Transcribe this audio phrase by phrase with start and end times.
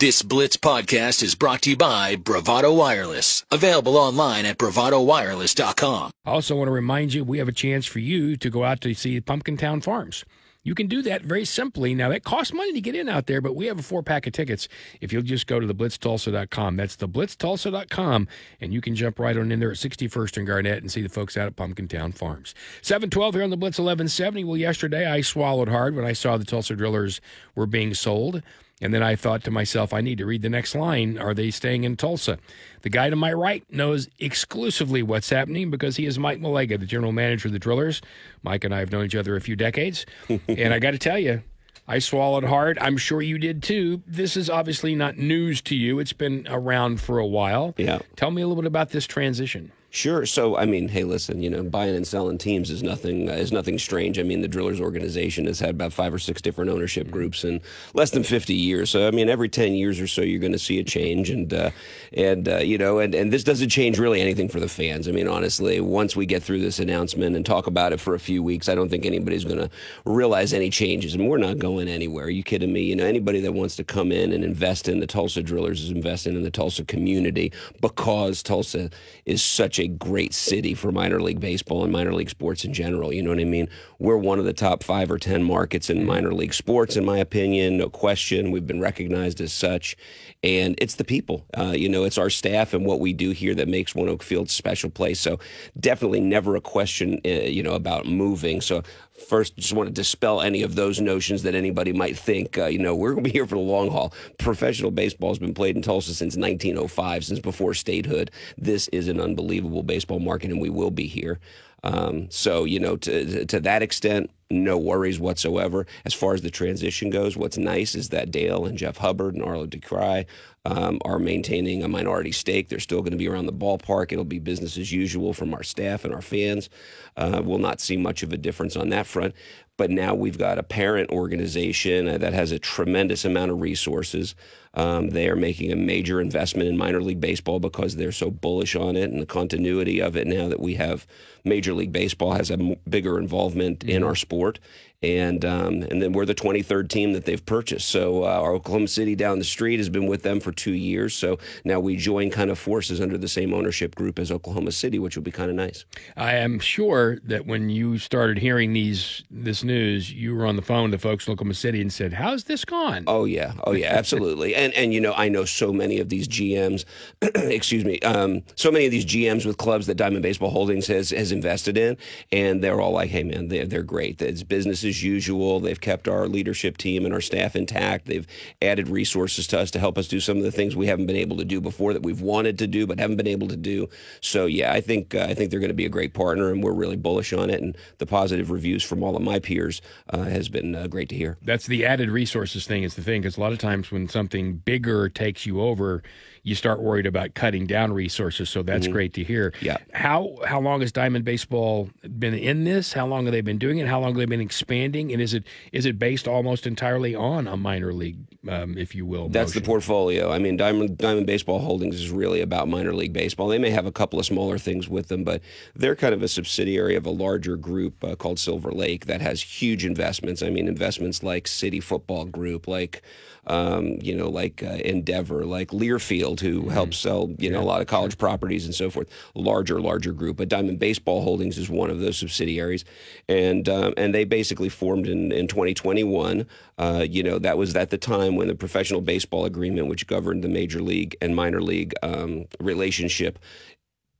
[0.00, 3.44] This Blitz podcast is brought to you by Bravado Wireless.
[3.50, 6.10] Available online at bravadowireless.com.
[6.24, 8.80] I also want to remind you we have a chance for you to go out
[8.80, 10.24] to see Pumpkin Town Farms.
[10.62, 11.94] You can do that very simply.
[11.94, 14.26] Now, it costs money to get in out there, but we have a four pack
[14.26, 14.68] of tickets
[15.02, 16.76] if you'll just go to theblitztulsa.com.
[16.76, 18.28] That's theblitztulsa.com,
[18.62, 21.10] and you can jump right on in there at 61st and Garnett and see the
[21.10, 22.54] folks out at Pumpkin Town Farms.
[22.80, 24.44] 712 here on the Blitz 1170.
[24.44, 27.20] Well, yesterday I swallowed hard when I saw the Tulsa Drillers
[27.54, 28.42] were being sold.
[28.80, 31.18] And then I thought to myself, I need to read the next line.
[31.18, 32.38] Are they staying in Tulsa?
[32.82, 36.86] The guy to my right knows exclusively what's happening because he is Mike Melega, the
[36.86, 38.00] general manager of the Drillers.
[38.42, 40.06] Mike and I have known each other a few decades.
[40.48, 41.42] and I got to tell you,
[41.86, 42.78] I swallowed hard.
[42.78, 44.02] I'm sure you did too.
[44.06, 45.98] This is obviously not news to you.
[45.98, 47.74] It's been around for a while.
[47.76, 47.98] Yeah.
[48.16, 49.72] Tell me a little bit about this transition.
[49.92, 50.24] Sure.
[50.24, 53.50] So, I mean, hey, listen, you know, buying and selling teams is nothing uh, is
[53.50, 54.20] nothing strange.
[54.20, 57.60] I mean, the Drillers organization has had about five or six different ownership groups in
[57.92, 58.88] less than 50 years.
[58.88, 61.52] So, I mean, every 10 years or so, you're going to see a change, and
[61.52, 61.70] uh,
[62.12, 65.08] and uh, you know, and and this doesn't change really anything for the fans.
[65.08, 68.20] I mean, honestly, once we get through this announcement and talk about it for a
[68.20, 69.70] few weeks, I don't think anybody's going to
[70.04, 72.26] realize any changes, and we're not going anywhere.
[72.26, 72.82] Are you kidding me?
[72.82, 75.90] You know, anybody that wants to come in and invest in the Tulsa Drillers is
[75.90, 78.90] investing in the Tulsa community because Tulsa
[79.26, 83.12] is such a great city for minor league baseball and minor league sports in general.
[83.12, 83.68] You know what I mean?
[84.00, 87.18] We're one of the top five or 10 markets in minor league sports, in my
[87.18, 88.50] opinion, no question.
[88.50, 89.94] We've been recognized as such.
[90.42, 93.54] And it's the people, uh, you know, it's our staff and what we do here
[93.56, 95.20] that makes ONEOK Field special place.
[95.20, 95.38] So
[95.78, 98.62] definitely never a question, uh, you know, about moving.
[98.62, 98.82] So
[99.28, 102.78] first, just want to dispel any of those notions that anybody might think, uh, you
[102.78, 104.14] know, we're going to be here for the long haul.
[104.38, 108.30] Professional baseball has been played in Tulsa since 1905, since before statehood.
[108.56, 111.38] This is an unbelievable baseball market, and we will be here.
[111.84, 115.86] Um, so, you know, to, to that extent, no worries whatsoever.
[116.04, 119.44] As far as the transition goes, what's nice is that Dale and Jeff Hubbard and
[119.44, 120.26] Arlo DeCry
[120.64, 122.68] um, are maintaining a minority stake.
[122.68, 124.12] They're still going to be around the ballpark.
[124.12, 126.68] It'll be business as usual from our staff and our fans.
[127.16, 129.34] Uh, we'll not see much of a difference on that front.
[129.76, 134.34] But now we've got a parent organization uh, that has a tremendous amount of resources.
[134.74, 138.76] Um, they are making a major investment in minor league baseball because they're so bullish
[138.76, 141.06] on it and the continuity of it now that we have
[141.44, 144.58] Major League Baseball has a m- bigger involvement in our sport.
[145.02, 147.88] And um, and then we're the 23rd team that they've purchased.
[147.88, 151.14] So uh, our Oklahoma City down the street has been with them for two years.
[151.14, 154.98] So now we join kind of forces under the same ownership group as Oklahoma City,
[154.98, 155.86] which will be kind of nice.
[156.18, 160.62] I am sure that when you started hearing these this news, you were on the
[160.62, 163.92] phone to folks in Oklahoma City and said, "How's this gone?" Oh yeah, oh yeah,
[163.92, 164.54] absolutely.
[164.60, 166.84] and and you know, I know so many of these GMs,
[167.22, 171.08] excuse me, um, so many of these GMs with clubs that Diamond Baseball Holdings has
[171.08, 171.96] has invested in,
[172.32, 174.20] and they're all like, "Hey man, they're they're great.
[174.20, 175.60] It's business as usual.
[175.60, 178.04] They've kept our leadership team and our staff intact.
[178.06, 178.26] They've
[178.60, 181.16] added resources to us to help us do some of the things we haven't been
[181.16, 183.88] able to do before that we've wanted to do but haven't been able to do.
[184.20, 186.62] So yeah, I think uh, I think they're going to be a great partner, and
[186.62, 187.62] we're really bullish on it.
[187.62, 189.80] And the positive reviews from all of my peers
[190.10, 191.38] uh, has been uh, great to hear.
[191.40, 194.56] That's the added resources thing is the thing because a lot of times when something
[194.56, 196.02] bigger takes you over,
[196.42, 198.48] you start worried about cutting down resources.
[198.48, 199.52] So that's great to hear.
[199.60, 199.76] Yeah.
[199.92, 202.92] How how long has Diamond Baseball been in this?
[202.92, 203.86] How long have they been doing it?
[203.86, 205.12] How long have they been expanding?
[205.12, 208.18] And is it is it based almost entirely on a minor league,
[208.48, 209.28] um, if you will?
[209.28, 210.30] That's the portfolio.
[210.30, 213.48] I mean, Diamond Diamond Baseball Holdings is really about minor league baseball.
[213.48, 215.42] They may have a couple of smaller things with them, but
[215.74, 219.42] they're kind of a subsidiary of a larger group uh, called Silver Lake that has
[219.42, 220.42] huge investments.
[220.42, 223.02] I mean, investments like City Football Group, like
[223.50, 227.80] um, you know, like uh, Endeavor, like Learfield, who helps sell you know a lot
[227.80, 229.08] of college properties and so forth.
[229.34, 230.36] Larger, larger group.
[230.36, 232.84] But Diamond Baseball Holdings is one of those subsidiaries,
[233.28, 236.46] and um, and they basically formed in in 2021.
[236.78, 240.44] Uh, you know, that was at the time when the professional baseball agreement, which governed
[240.44, 243.38] the major league and minor league um, relationship,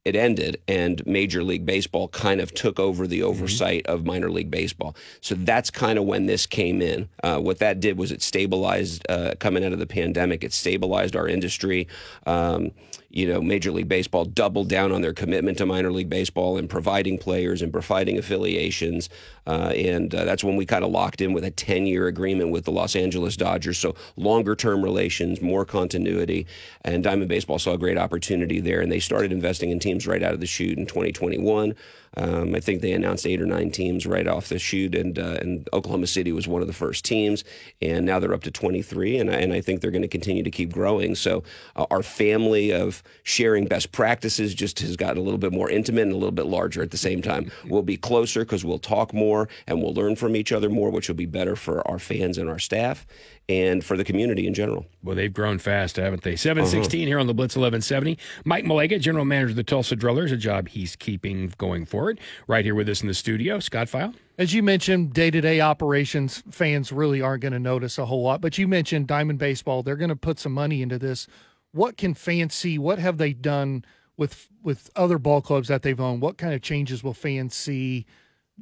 [0.05, 4.50] it ended and Major League Baseball kind of took over the oversight of minor league
[4.50, 4.97] baseball.
[5.21, 7.09] So that's kind of when this came in.
[7.22, 10.43] Uh, what that did was it stabilized uh, coming out of the pandemic.
[10.43, 11.86] It stabilized our industry.
[12.27, 12.71] Um,
[13.10, 16.71] you know, Major League Baseball doubled down on their commitment to minor league baseball and
[16.71, 19.10] providing players and providing affiliations.
[19.47, 22.51] Uh, and uh, that's when we kind of locked in with a 10 year agreement
[22.51, 23.78] with the Los Angeles Dodgers.
[23.78, 26.47] So longer term relations, more continuity.
[26.84, 28.81] And Diamond Baseball saw a great opportunity there.
[28.81, 31.75] And they started investing in teams right out of the chute in 2021.
[32.16, 35.39] Um, I think they announced eight or nine teams right off the chute, and uh,
[35.41, 37.45] and Oklahoma City was one of the first teams,
[37.81, 40.43] and now they're up to 23, and I, and I think they're going to continue
[40.43, 41.15] to keep growing.
[41.15, 41.45] So
[41.77, 45.71] uh, our family of of sharing best practices just has gotten a little bit more
[45.71, 47.51] intimate and a little bit larger at the same time.
[47.66, 49.29] We'll be closer because we'll talk more
[49.66, 52.48] and we'll learn from each other more, which will be better for our fans and
[52.48, 53.06] our staff
[53.48, 54.86] and for the community in general.
[55.03, 56.36] Well, they've grown fast, haven't they?
[56.36, 57.06] 716 uh-huh.
[57.06, 58.16] here on the Blitz 1170.
[58.44, 62.21] Mike Melega, general manager of the Tulsa Drillers, a job he's keeping going forward.
[62.47, 64.15] Right here with us in the studio, Scott Pfeil.
[64.38, 68.22] As you mentioned, day to day operations, fans really aren't going to notice a whole
[68.22, 68.41] lot.
[68.41, 71.26] But you mentioned Diamond Baseball, they're going to put some money into this.
[71.72, 72.78] What can fans see?
[72.78, 73.84] What have they done
[74.16, 76.22] with with other ball clubs that they've owned?
[76.22, 78.06] What kind of changes will fans see?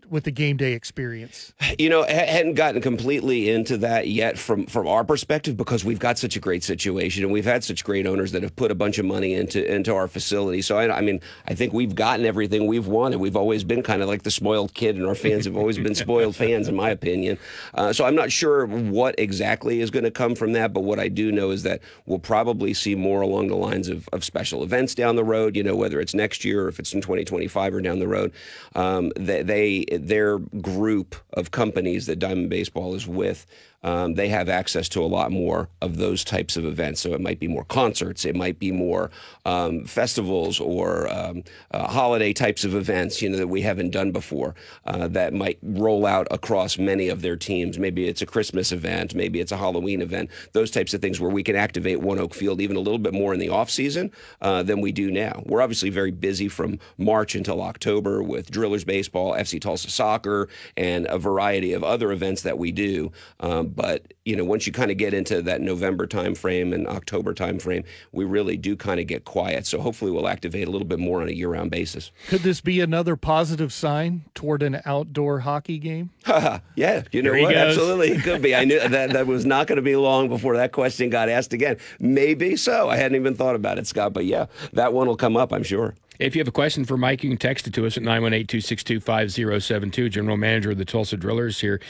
[0.08, 1.52] With the game day experience?
[1.78, 6.18] You know, hadn't gotten completely into that yet from from our perspective because we've got
[6.18, 8.98] such a great situation and we've had such great owners that have put a bunch
[8.98, 10.62] of money into into our facility.
[10.62, 13.18] So I, I mean, I think we've gotten everything we've wanted.
[13.18, 15.94] We've always been kind of like the spoiled kid, and our fans have always been
[15.94, 17.38] spoiled fans, in my opinion.
[17.74, 20.98] Uh, so I'm not sure what exactly is going to come from that, but what
[20.98, 24.62] I do know is that we'll probably see more along the lines of, of special
[24.62, 25.56] events down the road.
[25.56, 28.32] You know, whether it's next year or if it's in 2025 or down the road,
[28.74, 33.46] um, they, they their group of companies that Diamond Baseball is with
[33.82, 37.00] um, they have access to a lot more of those types of events.
[37.00, 39.10] So it might be more concerts, it might be more
[39.44, 44.10] um, festivals or um, uh, holiday types of events, you know, that we haven't done
[44.10, 44.54] before
[44.84, 47.78] uh, that might roll out across many of their teams.
[47.78, 51.30] Maybe it's a Christmas event, maybe it's a Halloween event, those types of things where
[51.30, 54.10] we can activate ONEOK Field even a little bit more in the off season
[54.40, 55.42] uh, than we do now.
[55.46, 61.06] We're obviously very busy from March until October with Drillers Baseball, FC Tulsa Soccer, and
[61.06, 63.12] a variety of other events that we do.
[63.40, 67.32] Um, but you know, once you kind of get into that November timeframe and October
[67.32, 69.66] timeframe, we really do kind of get quiet.
[69.66, 72.10] So hopefully, we'll activate a little bit more on a year-round basis.
[72.28, 76.10] Could this be another positive sign toward an outdoor hockey game?
[76.26, 77.54] yeah, you know what?
[77.54, 78.54] Absolutely, it could be.
[78.54, 81.52] I knew that that was not going to be long before that question got asked
[81.52, 81.78] again.
[81.98, 82.90] Maybe so.
[82.90, 84.12] I hadn't even thought about it, Scott.
[84.12, 85.52] But yeah, that one will come up.
[85.52, 85.94] I'm sure.
[86.18, 90.10] If you have a question for Mike, you can text it to us at 918-262-5072.
[90.10, 91.80] General Manager of the Tulsa Drillers here.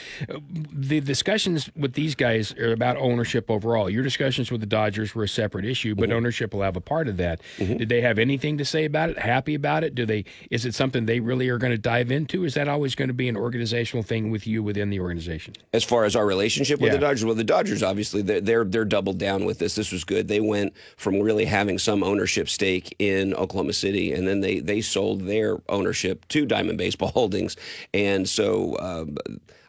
[0.72, 3.88] The discussions with these guys are about ownership overall.
[3.88, 6.16] Your discussions with the Dodgers were a separate issue, but mm-hmm.
[6.16, 7.40] ownership will have a part of that.
[7.56, 7.78] Mm-hmm.
[7.78, 9.19] Did they have anything to say about it?
[9.19, 9.94] Happy about it?
[9.94, 10.25] Do they?
[10.50, 12.44] Is it something they really are going to dive into?
[12.44, 15.54] Is that always going to be an organizational thing with you within the organization?
[15.72, 16.98] As far as our relationship with yeah.
[16.98, 19.74] the Dodgers, well, the Dodgers obviously they're, they're they're doubled down with this.
[19.74, 20.28] This was good.
[20.28, 24.81] They went from really having some ownership stake in Oklahoma City and then they they
[24.81, 27.56] sold their ownership to Diamond Baseball Holdings,
[27.94, 28.79] and so.
[28.79, 29.17] Um,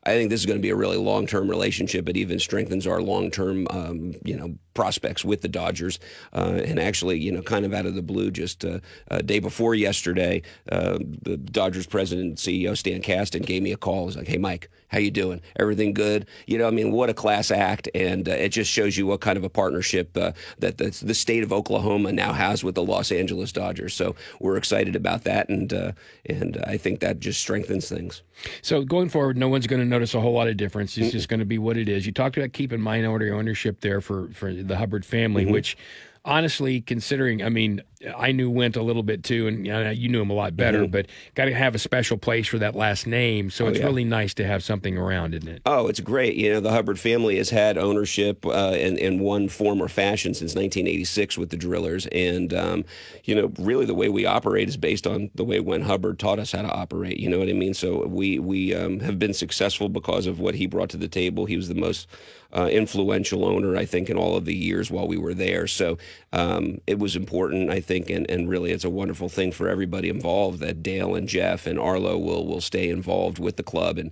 [0.06, 2.08] I think this is going to be a really long-term relationship.
[2.08, 6.00] It even strengthens our long-term, um, you know, prospects with the Dodgers.
[6.34, 8.80] Uh, and actually, you know, kind of out of the blue, just uh,
[9.10, 13.78] a day before yesterday, uh, the Dodgers president and CEO Stan Kasten gave me a
[13.78, 14.06] call.
[14.06, 15.42] He's like, "Hey, Mike, how you doing?
[15.58, 16.26] Everything good?
[16.48, 19.22] You know, I mean, what a class act, and uh, it just shows you what
[19.22, 22.84] kind of a partnership uh, that the, the, state of Oklahoma now has with the
[22.84, 23.94] Los Angeles Dodgers.
[23.94, 25.92] So we're excited about that, and uh,
[26.26, 28.24] and I think that just strengthens things.
[28.62, 30.98] So going forward, no one's going to notice a whole lot of difference.
[30.98, 32.06] It's just going to be what it is.
[32.06, 35.54] You talked about keeping minority ownership there for for the Hubbard family, mm-hmm.
[35.54, 35.78] which
[36.26, 37.82] honestly, considering, I mean,
[38.18, 40.92] I knew Went a little bit too, and you knew him a lot better, mm-hmm.
[40.92, 43.50] but got to have a special place for that last name.
[43.50, 43.86] So oh, it's yeah.
[43.86, 45.62] really nice to have something around, isn't it?
[45.66, 46.36] Oh, it's great.
[46.36, 50.34] You know, the Hubbard family has had ownership uh, in, in one form or fashion
[50.34, 52.08] since 1986 with the Drillers.
[52.08, 52.86] And, um,
[53.26, 56.40] you know, really the way we operate is based on the way Went Hubbard taught
[56.40, 57.20] us how to operate.
[57.20, 57.74] You know what I mean?
[57.74, 61.48] So we, we um, have been successful because of what he brought to the table.
[61.48, 62.08] He was the most
[62.56, 65.68] uh, influential owner, I think, in all of the years while we were there.
[65.68, 65.98] So
[66.34, 70.10] um, it was important, I think, and, and really it's a wonderful thing for everybody
[70.10, 74.12] involved that Dale and Jeff and Arlo will will stay involved with the club and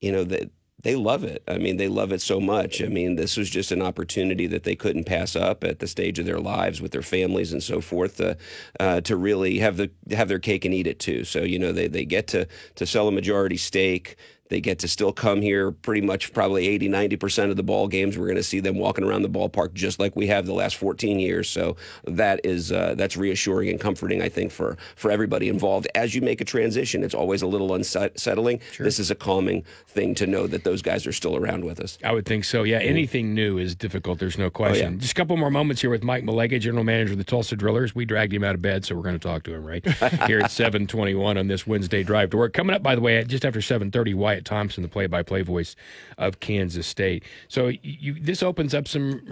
[0.00, 0.50] you know that
[0.82, 1.42] they love it.
[1.48, 2.80] I mean, they love it so much.
[2.80, 6.20] I mean, this was just an opportunity that they couldn't pass up at the stage
[6.20, 8.36] of their lives with their families and so forth to,
[8.78, 11.24] uh, to really have the have their cake and eat it too.
[11.24, 12.46] So you know, they, they get to
[12.76, 14.16] to sell a majority stake.
[14.48, 18.16] They get to still come here pretty much probably 80, 90% of the ball games.
[18.16, 20.76] We're going to see them walking around the ballpark just like we have the last
[20.76, 21.48] 14 years.
[21.48, 25.88] So that is uh, that's reassuring and comforting, I think, for, for everybody involved.
[25.94, 28.60] As you make a transition, it's always a little unsettling.
[28.72, 28.84] Sure.
[28.84, 31.98] This is a calming thing to know that those guys are still around with us.
[32.04, 32.62] I would think so.
[32.62, 32.88] Yeah, mm-hmm.
[32.88, 34.18] anything new is difficult.
[34.18, 34.86] There's no question.
[34.86, 34.96] Oh, yeah.
[34.98, 37.94] Just a couple more moments here with Mike Melega, general manager of the Tulsa Drillers.
[37.94, 39.84] We dragged him out of bed, so we're going to talk to him right
[40.26, 42.52] here at 721 on this Wednesday drive to work.
[42.52, 45.76] Coming up, by the way, just after 730, Wyatt Thompson, the play play-by-play voice
[46.18, 47.24] of Kansas State.
[47.48, 49.22] So you, this opens up some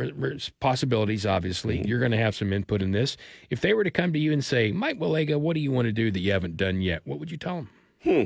[0.60, 1.26] possibilities.
[1.26, 1.88] Obviously, mm-hmm.
[1.88, 3.16] you're going to have some input in this.
[3.50, 5.86] If they were to come to you and say, "Mike Melega, what do you want
[5.86, 7.70] to do that you haven't done yet?" What would you tell them?
[8.02, 8.22] Hmm.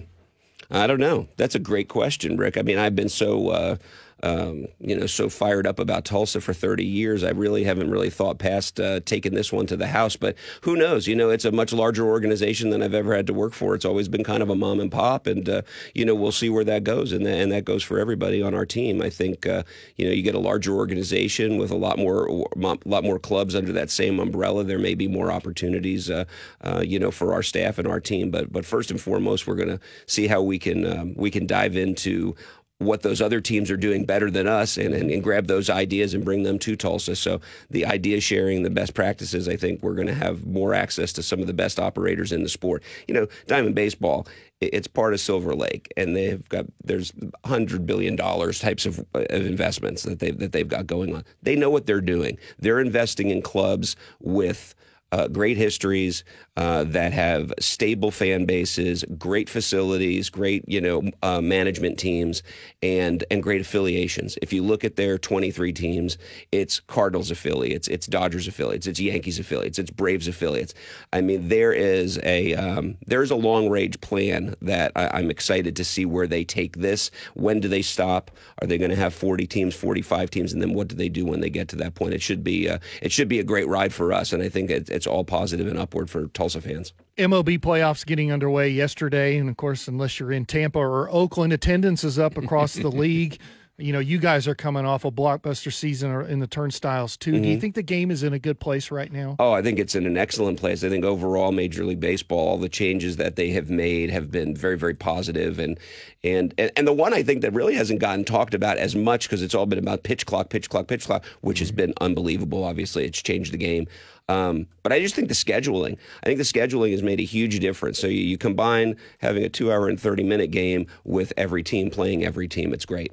[0.70, 1.28] I don't know.
[1.36, 2.58] That's a great question, Rick.
[2.58, 3.48] I mean, I've been so.
[3.48, 3.76] Uh,
[4.22, 7.22] um, you know, so fired up about Tulsa for 30 years.
[7.22, 10.16] I really haven't really thought past uh, taking this one to the house.
[10.16, 11.06] But who knows?
[11.06, 13.74] You know, it's a much larger organization than I've ever had to work for.
[13.74, 15.62] It's always been kind of a mom and pop, and uh,
[15.94, 18.66] you know, we'll see where that goes, and, and that goes for everybody on our
[18.66, 19.00] team.
[19.00, 19.62] I think uh,
[19.96, 23.54] you know, you get a larger organization with a lot more, a lot more clubs
[23.54, 24.64] under that same umbrella.
[24.64, 26.24] There may be more opportunities, uh,
[26.62, 28.30] uh, you know, for our staff and our team.
[28.30, 31.46] But but first and foremost, we're going to see how we can um, we can
[31.46, 32.34] dive into
[32.78, 36.14] what those other teams are doing better than us and, and, and, grab those ideas
[36.14, 37.16] and bring them to Tulsa.
[37.16, 41.12] So the idea sharing, the best practices, I think we're going to have more access
[41.14, 42.84] to some of the best operators in the sport.
[43.08, 44.28] You know, Diamond Baseball,
[44.60, 47.12] it's part of Silver Lake, and they've got there's
[47.44, 51.24] hundred billion dollars types of, of investments that they that they've got going on.
[51.42, 52.38] They know what they're doing.
[52.58, 54.74] They're investing in clubs with
[55.12, 56.24] uh, great histories
[56.58, 62.42] uh, that have stable fan bases, great facilities, great you know uh, management teams,
[62.82, 64.36] and and great affiliations.
[64.42, 66.18] If you look at their 23 teams,
[66.50, 70.74] it's Cardinals affiliates, it's Dodgers affiliates, it's Yankees affiliates, it's Braves affiliates.
[71.12, 75.76] I mean, there is a um, there's a long range plan that I, am excited
[75.76, 77.12] to see where they take this.
[77.34, 78.32] When do they stop?
[78.60, 81.24] Are they going to have 40 teams, 45 teams, and then what do they do
[81.24, 82.14] when they get to that point?
[82.14, 84.70] It should be uh, it should be a great ride for us, and I think
[84.70, 86.92] it, it's all positive and upward for Tulsa fans.
[87.16, 92.04] MLB playoffs getting underway yesterday, and of course, unless you're in Tampa or Oakland, attendance
[92.04, 93.38] is up across the league.
[93.80, 97.30] You know, you guys are coming off a blockbuster season in the turnstiles too.
[97.30, 97.42] Mm-hmm.
[97.42, 97.60] Do you mm-hmm.
[97.60, 99.36] think the game is in a good place right now?
[99.38, 100.82] Oh, I think it's in an excellent place.
[100.82, 104.56] I think overall, Major League Baseball, all the changes that they have made have been
[104.56, 105.78] very, very positive, and
[106.24, 109.28] and and, and the one I think that really hasn't gotten talked about as much
[109.28, 111.76] because it's all been about pitch clock, pitch clock, pitch clock, which has mm-hmm.
[111.76, 112.64] been unbelievable.
[112.64, 113.86] Obviously, it's changed the game.
[114.28, 117.58] Um, but I just think the scheduling, I think the scheduling has made a huge
[117.60, 117.98] difference.
[117.98, 121.90] So you, you combine having a two hour and 30 minute game with every team
[121.90, 122.74] playing every team.
[122.74, 123.12] It's great.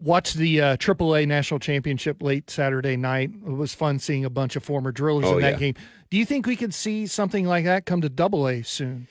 [0.00, 3.30] Watched the uh, AAA National Championship late Saturday night.
[3.46, 5.58] It was fun seeing a bunch of former drillers oh, in that yeah.
[5.58, 5.74] game.
[6.10, 9.08] Do you think we could see something like that come to Double A soon?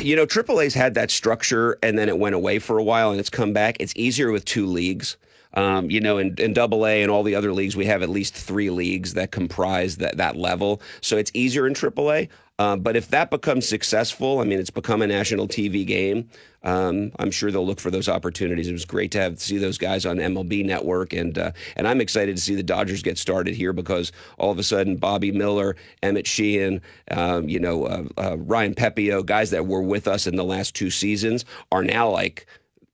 [0.00, 3.18] You know, AAA's had that structure, and then it went away for a while, and
[3.18, 3.76] it's come back.
[3.80, 5.16] It's easier with two leagues.
[5.56, 8.10] Um, you know, in, in Double A and all the other leagues, we have at
[8.10, 10.80] least three leagues that comprise that that level.
[11.00, 12.28] So it's easier in Triple A.
[12.58, 16.30] Uh, but if that becomes successful, I mean, it's become a national TV game.
[16.62, 18.68] Um, I'm sure they'll look for those opportunities.
[18.68, 22.00] It was great to have see those guys on MLB Network, and uh, and I'm
[22.00, 25.76] excited to see the Dodgers get started here because all of a sudden Bobby Miller,
[26.02, 30.36] Emmett Sheehan, um, you know, uh, uh Ryan Pepiot, guys that were with us in
[30.36, 32.46] the last two seasons, are now like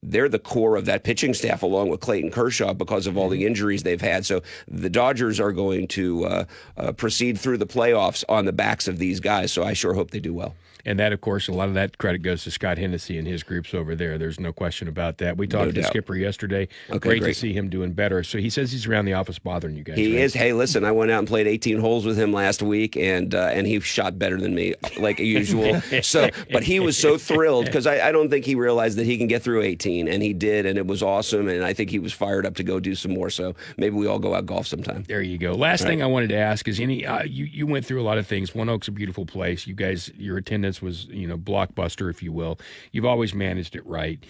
[0.02, 3.38] they're the core of that pitching staff along with Clayton Kershaw because of all the
[3.38, 3.46] mm-hmm.
[3.48, 4.26] injuries they've had.
[4.26, 6.44] So the Dodgers are going to uh,
[6.76, 9.52] uh, proceed through the playoffs on the backs of these guys.
[9.52, 10.54] So I sure hope they do well.
[10.84, 13.42] And that, of course, a lot of that credit goes to Scott Hennessey and his
[13.42, 14.18] groups over there.
[14.18, 15.36] There's no question about that.
[15.36, 16.68] We talked no to Skipper yesterday.
[16.90, 18.22] Okay, great, great, to see him doing better.
[18.24, 19.96] So he says he's around the office bothering you guys.
[19.96, 20.24] He right?
[20.24, 20.34] is.
[20.34, 23.50] Hey, listen, I went out and played 18 holes with him last week, and uh,
[23.52, 25.80] and he shot better than me, like usual.
[26.02, 29.16] so, but he was so thrilled because I, I don't think he realized that he
[29.16, 31.48] can get through 18, and he did, and it was awesome.
[31.48, 33.30] And I think he was fired up to go do some more.
[33.30, 35.04] So maybe we all go out golf sometime.
[35.06, 35.52] There you go.
[35.52, 38.18] Last thing I wanted to ask is any uh, you you went through a lot
[38.18, 38.50] of things.
[38.50, 39.66] ONEOK's a beautiful place.
[39.66, 42.58] You guys, your attendance was you know blockbuster, if you will.
[42.92, 44.24] You've always managed it right.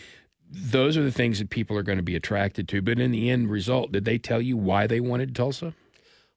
[0.51, 2.83] Those are the things that people are going to be attracted to.
[2.83, 5.75] But in the end result, did they tell you why they wanted Tulsa?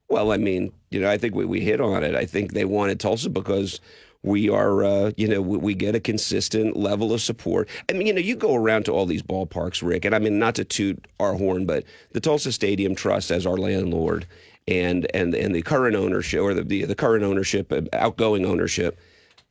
[0.07, 2.15] Well, I mean, you know, I think we, we hit on it.
[2.15, 3.81] I think they wanted Tulsa because
[4.21, 7.69] we are, uh, you know, we, we, get a consistent level of support.
[7.89, 10.39] I mean, you know, you go around to all these ballparks, Rick, and I mean,
[10.39, 14.25] not to toot our horn, but the Tulsa Stadium Trust as our landlord
[14.67, 18.99] and and and the current ownership or the the, the current ownership, outgoing ownership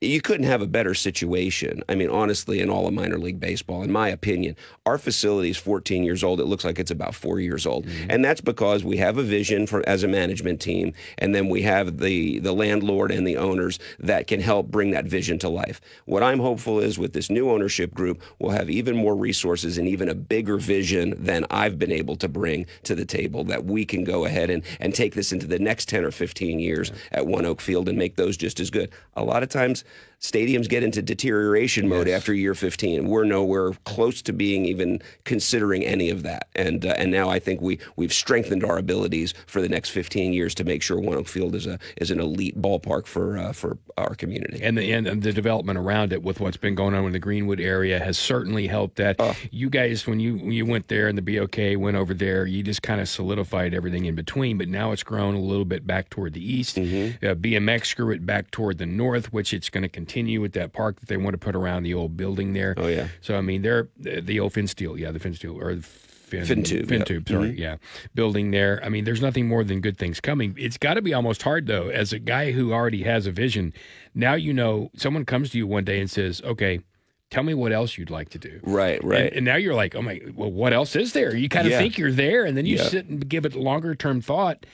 [0.04, 1.82] you couldn't have a better situation.
[1.88, 4.56] I mean, honestly, in all of minor league baseball, in my opinion,
[4.86, 6.40] our facility is 14 years old.
[6.40, 8.10] It looks like it's about four years old, mm-hmm.
[8.10, 11.62] and that's because we have a vision for as a management team, and then we
[11.62, 15.80] have the the landlord and the owners that can help bring that vision to life.
[16.04, 19.88] What I'm hopeful is with this new ownership group, we'll have even more resources and
[19.88, 23.44] even a bigger vision than I've been able to bring to the table.
[23.44, 26.58] That we can go ahead and and take this into the next 10 or 15
[26.58, 27.20] years yeah.
[27.20, 28.90] at ONEOK Field and make those just as good.
[29.14, 29.84] A lot of times
[30.24, 32.16] stadiums get into deterioration mode yes.
[32.16, 33.06] after year 15.
[33.06, 36.48] We're nowhere close to being even considering any of that.
[36.56, 40.32] And uh, and now I think we we've strengthened our abilities for the next 15
[40.32, 43.76] years to make sure ONEOK Field is a is an elite ballpark for uh, for
[43.98, 44.62] our community.
[44.62, 47.60] And the and the development around it with what's been going on in the Greenwood
[47.60, 49.20] area has certainly helped that.
[49.20, 52.46] Uh, you guys when you when you went there and the BOK went over there,
[52.46, 55.86] you just kind of solidified everything in between, but now it's grown a little bit
[55.86, 56.76] back toward the east.
[56.76, 57.24] Mm-hmm.
[57.24, 60.72] Uh, BMX grew it back toward the north, which it's going to continue with that
[60.72, 62.74] park that they want to put around the old building there.
[62.76, 63.08] Oh yeah.
[63.20, 67.28] So I mean, they're the old Finsteel, yeah, the Finsteel or fin, Fintube, yep.
[67.28, 67.58] Sorry, Mhm.
[67.58, 67.76] yeah,
[68.14, 68.80] building there.
[68.82, 70.54] I mean, there's nothing more than good things coming.
[70.58, 73.72] It's got to be almost hard though, as a guy who already has a vision.
[74.14, 76.80] Now you know someone comes to you one day and says, "Okay,
[77.30, 79.26] tell me what else you'd like to do." Right, right.
[79.26, 81.72] And, and now you're like, "Oh my, well, what else is there?" You kind of
[81.72, 81.78] Yeah.
[81.78, 82.84] think you're there, and then you Yeah.
[82.84, 84.66] sit and give it longer term thought.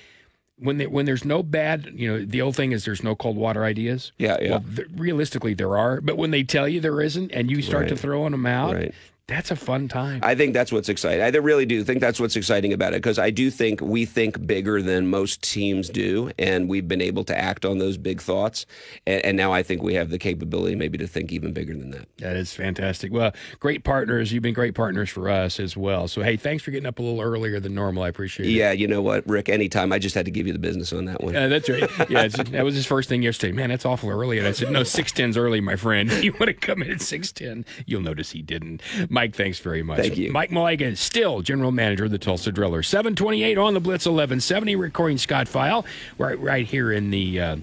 [0.60, 3.36] When they, when there's no bad, you know, the old thing is there's no cold
[3.36, 4.12] water ideas.
[4.18, 4.50] yeah, yeah.
[4.50, 7.88] Well, th- realistically, there are, but when they tell you there isn't, and you start
[7.88, 8.00] to Right.
[8.00, 8.94] throwing them out, Right.
[9.30, 10.20] That's a fun time.
[10.22, 11.22] I think that's what's exciting.
[11.22, 14.46] I really do think that's what's exciting about it because I do think we think
[14.46, 18.66] bigger than most teams do, and we've been able to act on those big thoughts.
[19.06, 21.90] And, and now I think we have the capability maybe to think even bigger than
[21.92, 22.08] that.
[22.18, 23.12] That is fantastic.
[23.12, 24.32] Well, great partners.
[24.32, 26.08] You've been great partners for us as well.
[26.08, 28.02] So, hey, thanks for getting up a little earlier than normal.
[28.02, 28.52] I appreciate it.
[28.52, 29.48] Yeah, you know what, Rick?
[29.48, 29.92] Anytime.
[29.92, 31.34] I just had to give you the business on that one.
[31.34, 31.88] That's right.
[32.10, 33.52] Yeah, that was his first thing yesterday.
[33.52, 34.38] Man, that's awful early.
[34.38, 36.10] And I said, no, 610's early, my friend.
[36.20, 37.64] You want to come in at 610?
[37.86, 38.82] You'll notice he didn't.
[39.20, 39.98] Mike, thanks very much.
[39.98, 40.32] Thank you.
[40.32, 42.88] Mike Melega, still general manager of the Tulsa Drillers.
[42.88, 45.84] 728 on the Blitz 1170, recording Scott Pfeil,
[46.16, 47.56] right, right here in the, uh,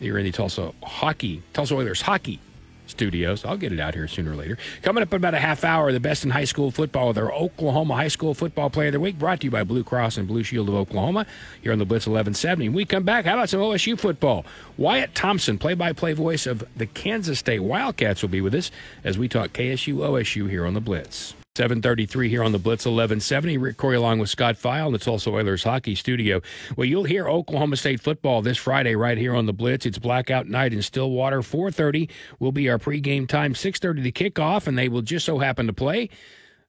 [0.00, 2.40] here in the Tulsa hockey, Tulsa Oilers hockey
[2.88, 3.44] studios.
[3.44, 4.58] I'll get it out here sooner or later.
[4.82, 7.32] Coming up in about a half hour, the best in high school football with our
[7.32, 10.26] Oklahoma High School Football Player of the Week, brought to you by Blue Cross and
[10.26, 11.26] Blue Shield of Oklahoma
[11.62, 12.68] here on the Blitz 1170.
[12.68, 14.44] When we come back, how about some OSU football?
[14.76, 18.70] Wyatt Thompson, play-by-play voice of the Kansas State Wildcats, will be with us
[19.04, 21.34] as we talk KSU OSU here on the Blitz.
[21.58, 23.58] 733 here on the Blitz 1170.
[23.58, 26.40] Rick Couri along with Scott Pfeil in the Tulsa Oilers hockey studio.
[26.76, 29.84] Well, you'll hear Oklahoma State football this Friday right here on the Blitz.
[29.84, 31.42] It's blackout night in Stillwater.
[31.42, 33.56] 430 will be our pregame time.
[33.56, 36.10] 630 the kickoff, and they will just so happen to play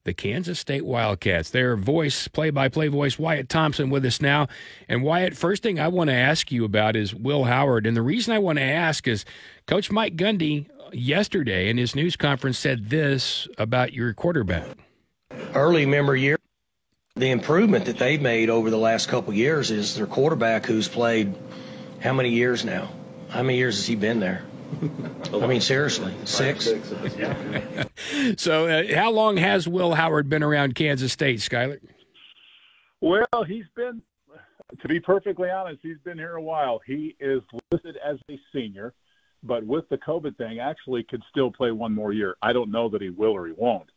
[0.06, 1.52] the Kansas State Wildcats.
[1.52, 4.48] Their voice, play-by-play voice, Wyatt Thompson, with us now.
[4.88, 7.86] And Wyatt, first thing I want to ask you about is Will Howard.
[7.86, 9.24] And the reason I want to ask is
[9.68, 14.66] Coach Mike Gundy yesterday in his news conference said this about your quarterback.
[15.54, 16.38] early member year.
[17.16, 21.36] The improvement that they've made over the last couple years is their quarterback, who's played
[22.00, 22.90] how many years now?
[23.30, 24.44] How many years has he been there?
[25.34, 26.70] I mean, seriously, six.
[28.38, 31.80] So, uh, how long has Will Howard been around Kansas State, Skyler?
[33.02, 34.02] Well, he's been,
[34.82, 36.80] to be perfectly honest, he's been here a while.
[36.86, 37.42] He is
[37.72, 38.94] listed as a senior,
[39.44, 42.36] but with the COVID thing, actually could still play one more year.
[42.42, 43.90] I don't know that he will or he won't.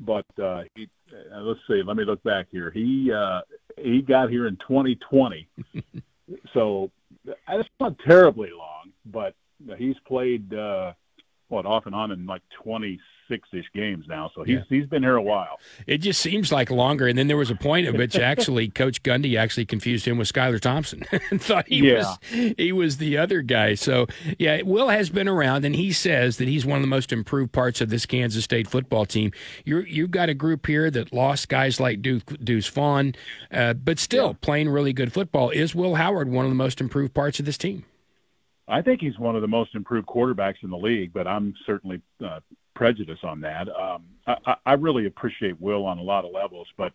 [0.00, 1.82] But uh, he, uh, let's see.
[1.82, 2.70] Let me look back here.
[2.70, 3.42] He uh,
[3.76, 5.46] he got here in 2020,
[6.54, 6.90] so
[7.46, 8.92] that's not terribly long.
[9.04, 9.34] But
[9.76, 10.94] he's played uh,
[11.50, 14.30] what off and on in like 26ish games now.
[14.34, 14.62] So he's Yeah.
[14.68, 15.58] he's been here a while.
[15.86, 17.06] It just seems like longer.
[17.06, 20.32] And then there was a point at which actually Coach Gundy actually confused him with
[20.32, 21.98] Skylar Thompson and thought he Yeah.
[22.32, 23.74] was he was the other guy.
[23.74, 24.06] So
[24.38, 27.52] yeah, Will has been around, and he says that he's one of the most improved
[27.52, 29.32] parts of this Kansas State football team.
[29.64, 33.14] You're, you've got a group here that lost guys like Duke, Deuce Vaughn,
[33.52, 35.50] uh, but still playing really good football.
[35.50, 37.84] Is Will Howard one of the most improved parts of this team?
[38.70, 42.00] I think he's one of the most improved quarterbacks in the league, but I'm certainly
[42.24, 42.40] uh,
[42.74, 43.68] prejudiced on that.
[43.68, 46.92] Um, I, I- really appreciate Will on a lot of levels, but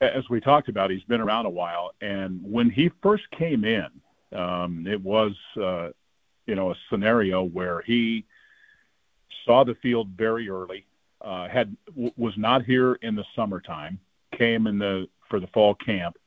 [0.00, 3.86] as we talked about, he's been around a while, and when he first came in,
[4.36, 5.88] um, it was uh,
[6.46, 8.26] you know a scenario where he
[9.46, 10.84] saw the field very early,
[11.22, 13.98] uh, had w- was not here in the summertime,
[14.36, 16.18] came in the for the fall camp.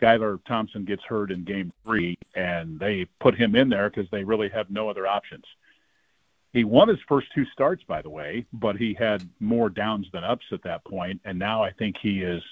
[0.00, 4.24] Skylar Thompson gets hurt in game three, and they put him in there because they
[4.24, 5.44] really have no other options.
[6.52, 10.24] He won his first two starts, by the way, but he had more downs than
[10.24, 12.42] ups at that point, and now I think he is,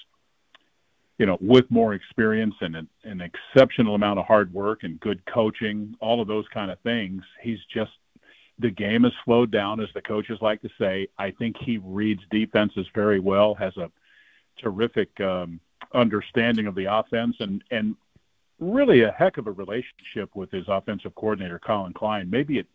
[1.17, 5.25] you know, with more experience and an, an exceptional amount of hard work and good
[5.25, 7.23] coaching, all of those kind of things.
[7.41, 7.91] He's just
[8.59, 11.07] the game has slowed down, as the coaches like to say.
[11.17, 13.91] I think he reads defenses very well, has a
[14.61, 15.59] terrific um,
[15.93, 17.95] understanding of the offense, and and
[18.59, 22.29] really a heck of a relationship with his offensive coordinator, Collin Klein.
[22.29, 22.67] Maybe it,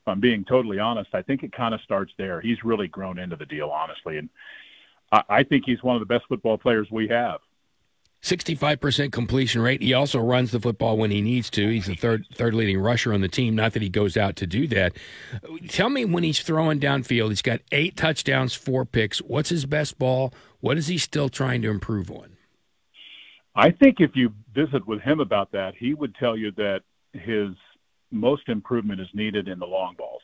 [0.00, 2.40] if I'm being totally honest, I think it kind of starts there.
[2.40, 4.28] He's really grown into the deal, honestly, and
[5.12, 7.40] I, I think he's one of the best football players we have.
[8.22, 9.80] 65% completion rate.
[9.80, 11.68] He also runs the football when he needs to.
[11.68, 13.56] He's the third third leading rusher on the team.
[13.56, 14.92] Not that he goes out to do that.
[15.68, 19.20] Tell me when he's throwing downfield, he's got eight touchdowns, four picks.
[19.20, 20.34] What's his best ball?
[20.60, 22.36] What is he still trying to improve on?
[23.60, 26.80] I think if you visit with him about that, he would tell you that
[27.12, 27.50] his
[28.10, 30.22] most improvement is needed in the long balls.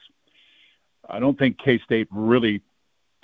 [1.11, 2.63] I don't think K State really,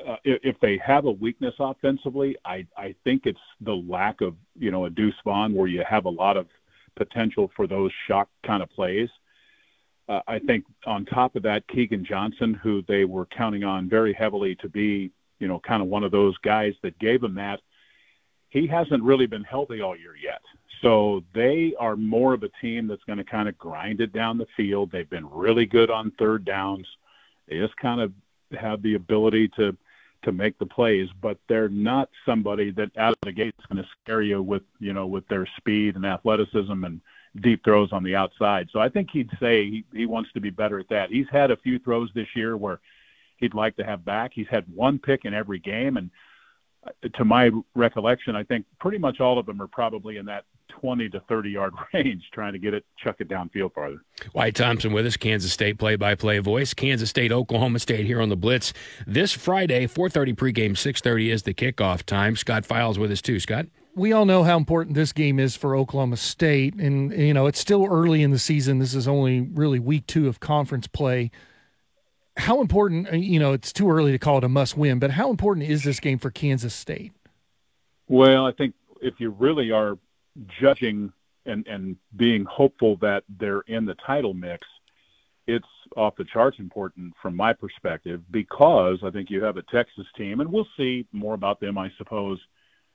[0.06, 4.70] uh, if, they have a weakness offensively, I, I think it's the lack of, you
[4.70, 6.46] know, a Deuce Vaughn where you have a lot of
[6.94, 9.08] potential for those shock kind of plays.
[10.10, 14.12] Uh, I think on top of that, Keagan Johnson, who they were counting on very
[14.12, 17.60] heavily to be, you know, kind of one of those guys that gave them that
[18.52, 20.42] he hasn't really been healthy all year yet.
[20.82, 24.36] So they are more of a team that's going to kind of grind it down
[24.36, 24.90] the field.
[24.92, 26.86] They've been really good on third downs.
[27.48, 28.12] They just kind of
[28.58, 29.76] have the ability to
[30.24, 33.82] to make the plays, but they're not somebody that out of the gate is going
[33.82, 37.00] to scare you with you know with their speed and athleticism and
[37.40, 38.68] deep throws on the outside.
[38.70, 41.10] So I think he'd say he, he wants to be better at that.
[41.10, 42.80] He's had a few throws this year where
[43.38, 44.32] he'd like to have back.
[44.34, 46.10] He's had one pick in every game, and
[47.14, 51.08] to my recollection, I think pretty much all of them are probably in that 20
[51.10, 53.98] to 30 yard range, trying to get it, chuck it downfield farther.
[54.34, 56.74] Wyatt Thompson with us, Kansas State play-by-play voice.
[56.74, 58.72] Kansas State, Oklahoma State here on the Blitz
[59.06, 62.36] this Friday, 4:30 pregame, 6:30 is the kickoff time.
[62.36, 63.38] Scott Pfeil's with us too.
[63.38, 63.66] Scott.
[63.94, 67.60] We all know how important this game is for Oklahoma State, and you know it's
[67.60, 68.78] still early in the season.
[68.78, 71.30] This is only really week two of conference play.
[72.36, 75.30] How important, uh, you know, it's too early to call it a must-win, but how
[75.30, 77.12] important is this game for Kansas State?
[78.08, 79.98] Well, I think if you really are
[80.60, 81.12] judging
[81.44, 84.66] and, and being hopeful that they're in the title mix,
[85.46, 85.66] it's
[85.96, 90.40] off the charts important from my perspective because I think you have a Texas team,
[90.40, 92.38] and we'll see more about them, I suppose,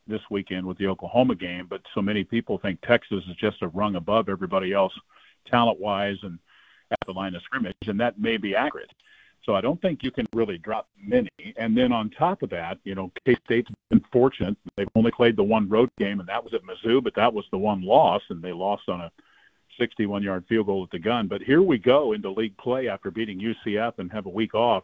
[0.07, 1.67] this weekend with the Oklahoma game.
[1.69, 4.93] But so many people think Texas is just a rung above everybody else,
[5.45, 6.39] talent wise, and
[6.89, 8.91] at the line of scrimmage, and that may be accurate.
[9.47, 11.29] So I don't think you can really drop many.
[11.55, 14.57] And then on top of that, you know, K State's been fortunate.
[14.75, 17.45] They've only played the one road game, and that was at Mizzou, but that was
[17.51, 19.11] the one loss, and they lost on a
[19.79, 21.27] 61 yard field goal at the gun.
[21.27, 24.83] But here we go into league play after beating UCF and have a week off.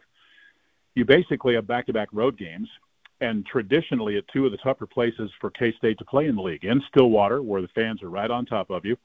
[0.94, 2.70] You basically have back to back road games,
[3.20, 6.42] and traditionally at two of the tougher places for K State to play in the
[6.42, 8.96] league in Stillwater, where the fans are right on top of you.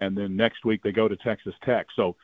[0.00, 1.86] And then next week they go to Texas Tech.
[1.96, 2.14] So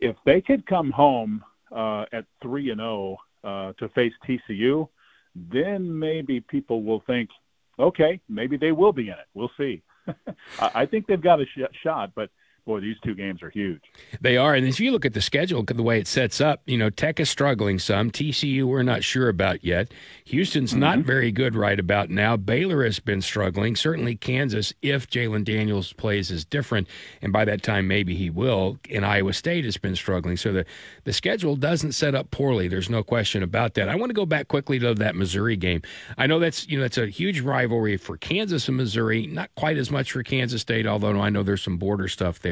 [0.00, 4.88] if they could come home uh, at three and zero oh, uh, to face TCU,
[5.34, 7.30] then maybe people will think,
[7.78, 9.26] okay, maybe they will be in it.
[9.34, 9.82] We'll see.
[10.58, 12.30] I think they've got a sh- shot, but
[12.64, 13.82] boy, these two games are huge.
[14.20, 14.54] They are.
[14.54, 17.18] And if you look at the schedule, the way it sets up, you know, Tech
[17.18, 18.10] is struggling some.
[18.10, 19.92] TCU, we're not sure about yet.
[20.26, 20.80] Houston's mm-hmm.
[20.80, 22.36] not very good right about now.
[22.36, 23.74] Baylor has been struggling.
[23.74, 26.88] Certainly Kansas, if Jalon Daniels plays, is different.
[27.20, 28.78] And by that time, maybe he will.
[28.90, 30.36] And Iowa State has been struggling.
[30.36, 30.64] So the,
[31.04, 32.68] the schedule doesn't set up poorly.
[32.68, 33.88] There's no question about that.
[33.88, 35.82] I want to go back quickly to that Missouri game.
[36.16, 39.26] I know that's, you know, that's a huge rivalry for Kansas and Missouri.
[39.26, 42.51] Not quite as much for Kansas State, although I know there's some border stuff there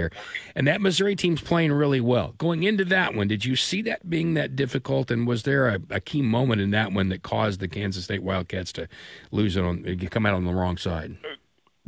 [0.54, 2.34] And that Missouri team's playing really well.
[2.38, 5.10] Going into that one, did you see that being that difficult?
[5.10, 8.22] And was there a, a key moment in that one that caused the Kansas State
[8.22, 8.88] Wildcats to
[9.30, 11.18] lose it on, come out on the wrong side?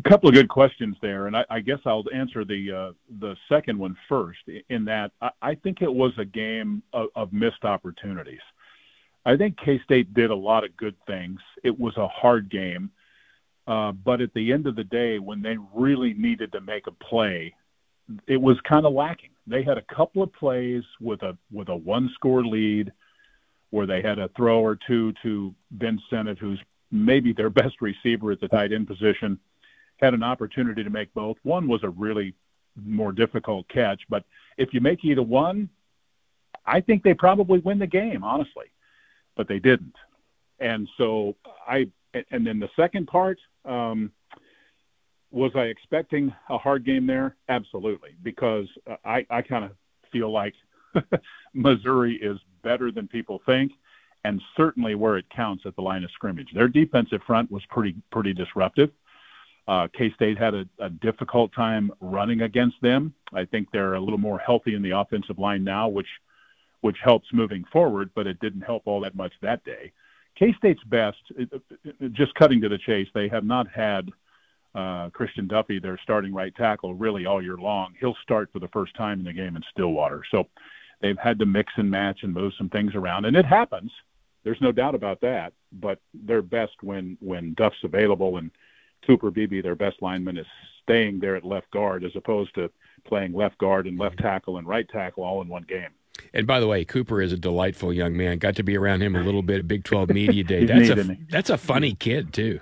[0.05, 3.37] A couple of good questions there, and I, I guess I'll answer the uh, the
[3.48, 4.40] second one first.
[4.68, 8.40] In that, I, I think it was a game of, of missed opportunities.
[9.25, 11.40] I think K State did a lot of good things.
[11.62, 12.90] It was a hard game,
[13.66, 16.92] uh, but at the end of the day, when they really needed to make a
[16.92, 17.55] play,
[18.27, 19.31] it was kind of lacking.
[19.47, 22.93] They had a couple of plays with a with a one score lead
[23.71, 26.61] where they had a throw or two to Ben Sinnott, who's
[26.91, 29.38] maybe their best receiver at the tight end position,
[29.97, 31.38] had an opportunity to make both.
[31.43, 32.35] One was a really
[32.77, 34.25] more difficult catch, but
[34.59, 35.71] if you make either one,
[36.67, 38.67] I think they probably win the game, honestly.
[39.37, 39.97] But they didn't.
[40.61, 41.35] And so
[41.67, 41.88] I
[42.31, 44.12] and then the second part, um,
[45.33, 47.37] was I expecting a hard game there?
[47.49, 48.66] Absolutely, because
[49.05, 49.73] I, I kind of
[50.12, 50.55] feel like
[51.55, 53.73] Missouri is better than people think,
[54.25, 56.49] and certainly where it counts at the line of scrimmage.
[56.55, 58.90] Their defensive front was pretty pretty disruptive.
[59.66, 63.14] Uh, K State had a, a difficult time running against them.
[63.33, 66.09] I think they're a little more healthy in the offensive line now, which
[66.83, 69.92] which helps moving forward, but it didn't help all that much that day.
[70.37, 71.18] K State's best,
[72.12, 74.11] just cutting to the chase, they have not had
[74.74, 77.94] uh, Christian Duffie, their starting right tackle, really all year long.
[78.00, 80.22] He'll start for the first time in the game in Stillwater.
[80.30, 80.48] So
[81.00, 83.90] they've had to mix and match and move some things around, and it happens.
[84.44, 85.52] There's no doubt about that.
[85.72, 88.50] But they're best when when Duff's available and
[89.06, 90.46] Cooper Beebe, their best lineman, is
[90.82, 92.70] staying there at left guard as opposed to
[93.06, 95.90] playing left guard and left tackle and right tackle all in one game.
[96.35, 98.38] And by the way, Cooper is a delightful young man.
[98.38, 100.64] Got to be around him a little bit at Big 12 Media Day.
[100.66, 102.61] that's a that's a funny kid too.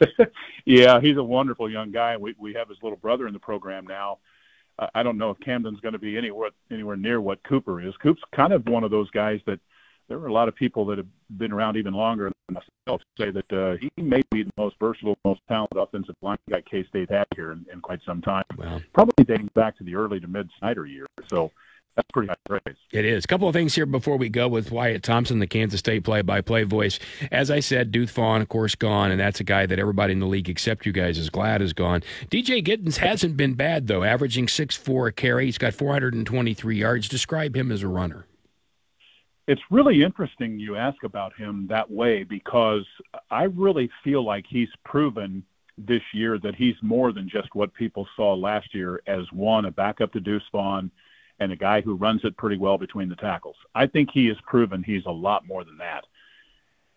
[0.64, 2.16] yeah, he's a wonderful young guy.
[2.16, 4.18] We we have his little brother in the program now.
[4.78, 7.94] Uh, I don't know if Camden's going to be anywhere anywhere near what Cooper is.
[8.02, 9.60] Coop's kind of one of those guys that
[10.08, 11.06] there are a lot of people that have
[11.36, 15.16] been around even longer than myself say that uh, he may be the most versatile,
[15.24, 18.44] most talented offensive line guy K State had here in, in quite some time.
[18.56, 18.80] Wow.
[18.92, 21.08] Probably dating back to the early to mid Snyder years.
[21.28, 21.50] So
[21.96, 22.76] that's pretty high praise.
[22.92, 23.24] It is.
[23.24, 26.64] A couple of things here before we go with Wyatt Thompson, the Kansas State play-by-play
[26.64, 26.98] voice.
[27.32, 30.20] As I said, Deuce Vaughn, of course, gone, and that's a guy that everybody in
[30.20, 32.02] the league except you guys is glad is gone.
[32.30, 35.46] DJ Giddens hasn't been bad though, averaging six four a carry.
[35.46, 37.08] He's got 423 yards.
[37.08, 38.26] Describe him as a runner.
[39.48, 42.84] It's really interesting you ask about him that way because
[43.30, 45.44] I really feel like he's proven
[45.78, 49.70] this year that he's more than just what people saw last year as one, a
[49.70, 50.90] backup to Deuce Vaughn
[51.40, 53.56] and a guy who runs it pretty well between the tackles.
[53.74, 56.04] I think he has proven he's a lot more than that.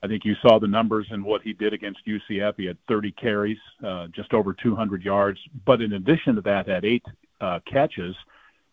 [0.02, 2.54] I think you saw the numbers in what he did against UCF.
[2.56, 5.40] He had 30 carries, uh, just over 200 yards.
[5.66, 7.04] But in addition to that, had eight
[7.42, 8.16] uh, catches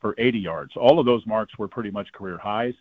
[0.00, 0.72] for 80 yards.
[0.76, 2.74] All of those marks were pretty much career highs.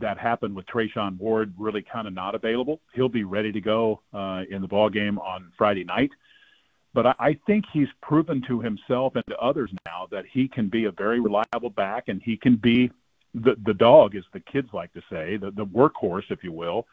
[0.00, 2.80] That happened with Treshaun Ward, really kind of not available.
[2.94, 6.10] He'll be ready to go uh, in the ball game on Friday night.
[6.94, 10.68] But I, I think he's proven to himself and to others now that he can
[10.68, 12.90] be a very reliable back, and he can be
[13.34, 16.86] the the dog, as the kids like to say, the the workhorse, if you will.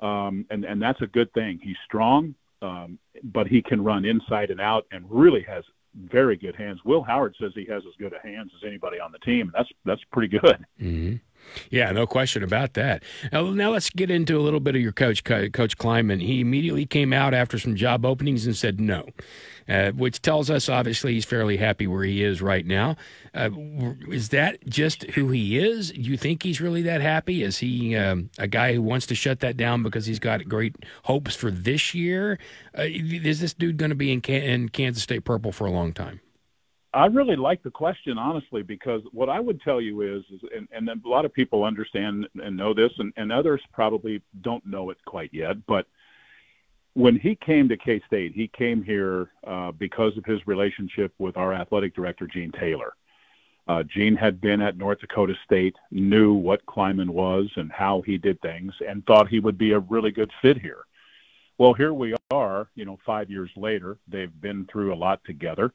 [0.00, 1.58] Um, and and that's a good thing.
[1.62, 5.64] He's strong, um, but he can run inside and out, and really has
[5.96, 6.80] very good hands.
[6.84, 9.46] Will Howard says he has as good a hands as anybody on the team.
[9.46, 10.64] And that's that's pretty good.
[10.80, 11.16] Mm-hmm.
[11.70, 13.02] Yeah, no question about that.
[13.32, 16.20] Now, now, let's get into a little bit of your coach, Coach Klieman.
[16.20, 19.08] He immediately came out after some job openings and said no,
[19.68, 22.96] uh, which tells us obviously he's fairly happy where he is right now.
[23.34, 23.50] Uh,
[24.08, 25.90] is that just who he is?
[25.90, 27.42] Do you think he's really that happy?
[27.42, 30.76] Is he um, a guy who wants to shut that down because he's got great
[31.04, 32.38] hopes for this year?
[32.76, 35.92] Uh, is this dude going to be in, in Kansas State purple for a long
[35.92, 36.20] time?
[36.96, 40.66] I really like the question, honestly, because what I would tell you is, is and,
[40.72, 44.88] and a lot of people understand and know this, and, and others probably don't know
[44.88, 45.56] it quite yet.
[45.66, 45.86] But
[46.94, 51.36] when he came to K State, he came here uh, because of his relationship with
[51.36, 52.94] our athletic director, Gene Taylor.
[53.68, 58.16] Uh, Gene had been at North Dakota State, knew what Klieman was and how he
[58.16, 60.86] did things, and thought he would be a really good fit here.
[61.58, 63.98] Well, here we are, you know, five years later.
[64.08, 65.74] They've been through a lot together.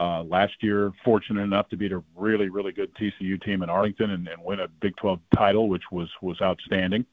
[0.00, 4.10] Uh, last year, fortunate enough to beat a really, really good TCU team in Arlington
[4.12, 7.04] and, and win a Big 12 title, which was was outstanding.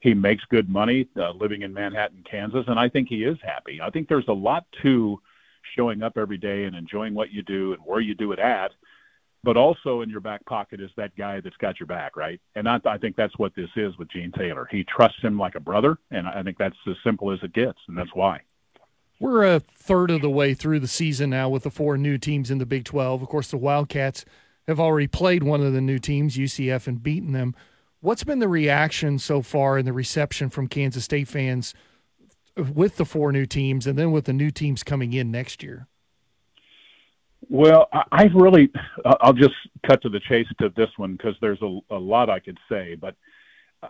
[0.00, 3.80] He makes good money uh, living in Manhattan, Kansas, and I think he is happy.
[3.82, 5.20] I think there's a lot to
[5.76, 8.72] showing up every day and enjoying what you do and where you do it at,
[9.44, 12.40] but also in your back pocket is that guy that's got your back, right?
[12.54, 14.66] And I, I think that's what this is with Gene Taylor.
[14.70, 17.78] He trusts him like a brother, and I think that's as simple as it gets,
[17.88, 18.40] and that's why.
[19.22, 22.50] We're a third of the way through the season now with the four new teams
[22.50, 23.22] in the Big 12.
[23.22, 24.24] Of course, the Wildcats
[24.66, 27.54] have already played one of the new teams, UCF, and beaten them.
[28.00, 31.72] What's been the reaction so far and the reception from Kansas State fans
[32.56, 35.86] with the four new teams and then with the new teams coming in next year?
[37.48, 38.72] Well, I really,
[39.04, 39.54] I'll just
[39.86, 42.96] cut to the chase to this one because there's a, a lot I could say,
[42.96, 43.14] but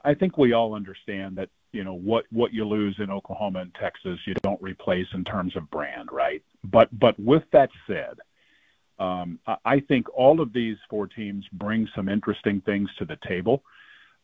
[0.04, 3.74] I think we all understand that you know what what you lose in Oklahoma and
[3.74, 6.42] Texas, you don't replace in terms of brand, right?
[6.64, 8.18] But but with that said,
[8.98, 13.62] um, I think all of these four teams bring some interesting things to the table.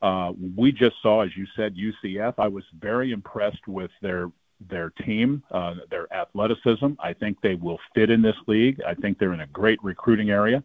[0.01, 2.35] Uh, we just saw, as you said, UCF.
[2.39, 4.31] I was very impressed with their
[4.69, 6.89] their team, uh, their athleticism.
[6.99, 8.81] I think they will fit in this league.
[8.87, 10.63] I think they're in a great recruiting area.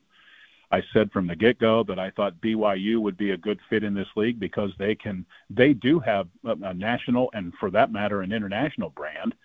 [0.73, 3.83] I said from the get go that I thought BYU would be a good fit
[3.83, 8.23] in this league because they can they do have a, national and for that matter
[8.23, 9.35] an international brand,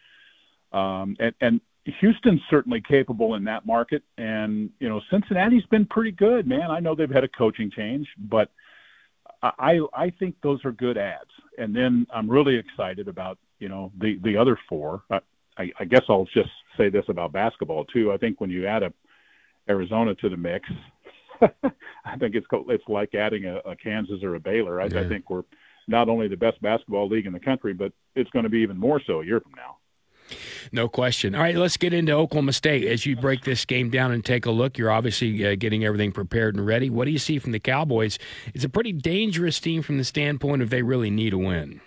[0.72, 1.60] um, and, and
[2.00, 4.02] Houston's certainly capable in that market.
[4.16, 6.70] And you know Cincinnati's been pretty good, man.
[6.70, 8.50] I know they've had a coaching change, but
[9.42, 11.30] I I think those are good ads.
[11.58, 15.02] And then I'm really excited about you know the the other four.
[15.10, 15.20] I,
[15.78, 18.12] I guess I'll just say this about basketball too.
[18.12, 18.94] I think when you add a
[19.68, 20.68] Arizona to the mix,
[22.04, 24.80] I think it's it's like adding a, a Kansas or a Baylor.
[24.80, 25.00] I, yeah.
[25.00, 25.44] I think we're
[25.86, 28.76] not only the best basketball league in the country, but it's going to be even
[28.76, 29.78] more so a year from now.
[30.72, 31.34] No question.
[31.34, 32.84] All right, let's get into Oklahoma State.
[32.84, 36.12] As you break this game down and take a look, you're obviously uh, getting everything
[36.12, 36.90] prepared and ready.
[36.90, 38.18] What do you see from the Cowboys?
[38.52, 41.80] It's a pretty dangerous team from the standpoint of they really need a win.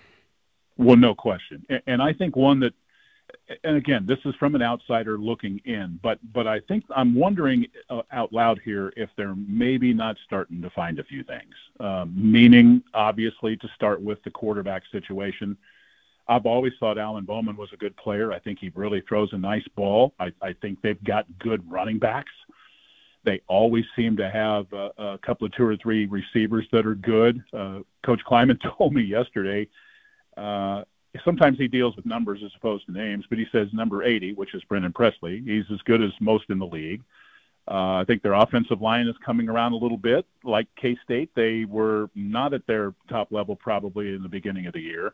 [0.78, 1.66] Well, no question.
[1.86, 2.74] And I think one that
[3.63, 7.67] and again, this is from an outsider looking in, but but I think I'm wondering
[7.89, 11.54] uh, out loud here if they're maybe not starting to find a few things.
[11.80, 15.58] Um, meaning, obviously, to start with the quarterback situation.
[16.28, 18.32] I've always thought Alan Bowman was a good player.
[18.32, 20.13] I think he really throws a nice ball.
[20.20, 22.32] I, I think they've got good running backs.
[23.24, 26.96] They always seem to have a, a couple of two or three receivers that are
[26.96, 27.44] good.
[27.52, 29.67] Uh, Coach Klieman told me yesterday
[30.38, 30.84] uh,
[31.26, 34.54] sometimes he deals with numbers as opposed to names, but he says number 80, which
[34.54, 35.41] is Brennan Presley.
[35.45, 37.04] He's as good as most in the league.
[37.67, 40.26] Uh, I think their offensive line is coming around a little bit.
[40.43, 44.74] Like K State, they were not at their top level probably in the beginning of
[44.74, 45.13] the year.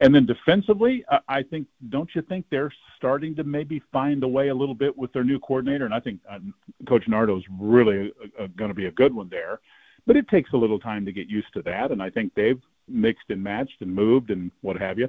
[0.00, 4.48] And then defensively, I think don't you think they're starting to maybe find a way
[4.48, 5.84] a little bit with their new coordinator?
[5.84, 6.40] And I think uh,
[6.88, 9.60] Coach Nardo is really uh, going to be a good one there.
[10.04, 12.60] But it takes a little time to get used to that, and I think they've
[12.92, 15.08] mixed and matched and moved and what have you.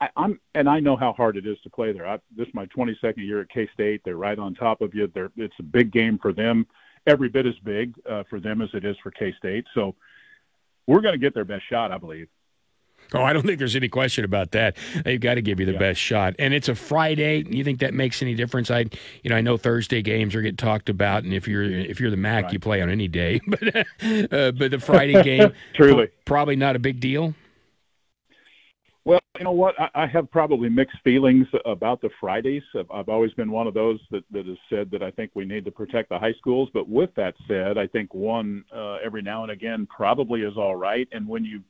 [0.00, 2.06] I, I'm and I know how hard it is to play there.
[2.06, 4.02] I, this is my 22nd year at K State.
[4.04, 5.10] They're right on top of you.
[5.12, 6.66] They're, it's a big game for them,
[7.06, 9.66] every bit as big uh, for them as it is for K State.
[9.74, 9.94] So
[10.86, 12.28] we're going to get their best shot, I believe.
[13.20, 14.76] Oh, I don't think there's any question about that.
[15.04, 15.78] They've got to give you the yeah.
[15.78, 17.44] best shot, and it's a Friday.
[17.48, 18.70] You think that makes any difference?
[18.70, 18.86] I,
[19.24, 22.10] you know, I know Thursday games are getting talked about, and if you're if you're
[22.10, 22.52] the MAC, right.
[22.52, 23.40] you play on any day.
[23.48, 27.34] but uh, but the Friday game, truly, probably not a big deal.
[29.04, 29.74] Well, you know what?
[29.80, 32.62] I, I have probably mixed feelings about the Fridays.
[32.78, 35.44] I've, I've always been one of those that, that has said that I think we
[35.44, 36.68] need to protect the high schools.
[36.72, 40.76] But with that said, I think one uh, every now and again probably is all
[40.76, 41.08] right.
[41.12, 41.62] And when you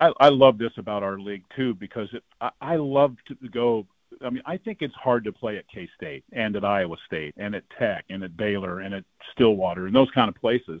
[0.00, 3.86] I, I love this about our league too because it, I, I love to go.
[4.24, 7.34] I mean, I think it's hard to play at K State and at Iowa State
[7.36, 10.80] and at Tech and at Baylor and at Stillwater and those kind of places.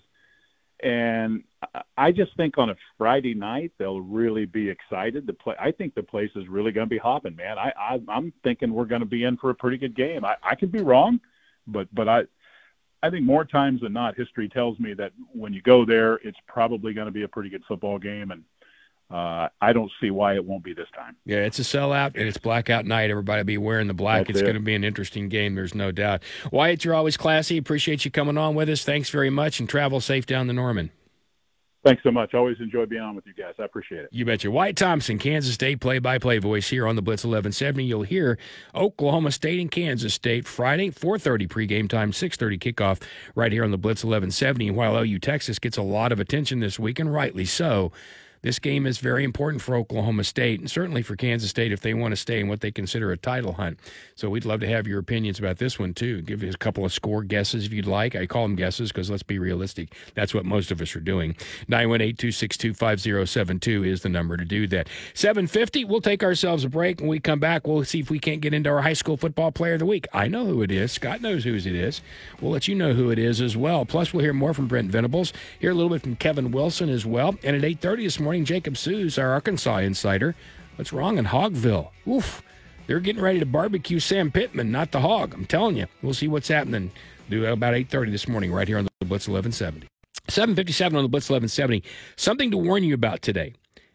[0.82, 1.44] And
[1.96, 5.54] I just think on a Friday night they'll really be excited to play.
[5.58, 7.58] I think the place is really going to be hopping, man.
[7.58, 10.24] I, I I'm thinking we're going to be in for a pretty good game.
[10.24, 11.20] I, I could be wrong,
[11.66, 12.24] but but I
[13.02, 16.38] I think more times than not, history tells me that when you go there, it's
[16.46, 18.30] probably going to be a pretty good football game.
[18.30, 18.44] And
[19.12, 21.16] uh, I don't see why it won't be this time.
[21.26, 23.10] Yeah, it's a sellout and it's blackout night.
[23.10, 24.26] Everybody will be wearing the black.
[24.26, 24.44] That's it's it.
[24.44, 25.54] going to be an interesting game.
[25.54, 26.22] There's no doubt.
[26.50, 27.58] Wyatt, you're always classy.
[27.58, 28.84] Appreciate you coming on with us.
[28.84, 30.90] Thanks very much, and travel safe down the Norman.
[31.84, 32.32] Thanks so much.
[32.32, 33.54] Always enjoy being on with you guys.
[33.58, 34.08] I appreciate it.
[34.12, 34.50] You betcha.
[34.52, 37.84] Wyatt Thompson, Kansas State play-by-play voice here on the Blitz 1170.
[37.84, 38.38] You'll hear
[38.72, 43.02] Oklahoma State and Kansas State Friday, 4:30 pregame time, 6:30 kickoff
[43.34, 44.68] right here on the Blitz 1170.
[44.68, 47.90] And while OU Texas gets a lot of attention this week, and rightly so,
[48.42, 51.94] this game is very important for Oklahoma State and certainly for Kansas State if they
[51.94, 53.78] want to stay in what they consider a title hunt.
[54.16, 56.20] So we'd love to have your opinions about this one too.
[56.22, 58.16] Give us a couple of score guesses if you'd like.
[58.16, 59.94] I call them guesses because let's be realistic.
[60.14, 61.36] That's what most of us are doing.
[61.70, 64.88] 918-262-5072 is the number to do that.
[65.14, 67.00] 750, we'll take ourselves a break.
[67.00, 69.52] When we come back, we'll see if we can't get into our high school football
[69.52, 70.08] player of the week.
[70.12, 70.90] I know who it is.
[70.90, 72.00] Scott knows who it is.
[72.40, 73.84] We'll let you know who it is as well.
[73.84, 75.32] Plus, we'll hear more from Brent Venables.
[75.60, 77.36] Hear a little bit from Kevin Wilson as well.
[77.44, 80.34] And at 8.30 this morning, morning, Jacob Sues, our Arkansas insider.
[80.76, 81.90] What's wrong in Hogville?
[82.08, 82.42] Oof.
[82.86, 85.34] They're getting ready to barbecue Sam Pittman, not the hog.
[85.34, 85.86] I'm telling you.
[86.00, 86.92] We'll see what's happening.
[87.28, 89.86] Do about 8.30 this morning right here on the Blitz 1170.
[90.28, 91.84] 757 on the Blitz 1170.
[92.16, 93.52] Something to warn you about today.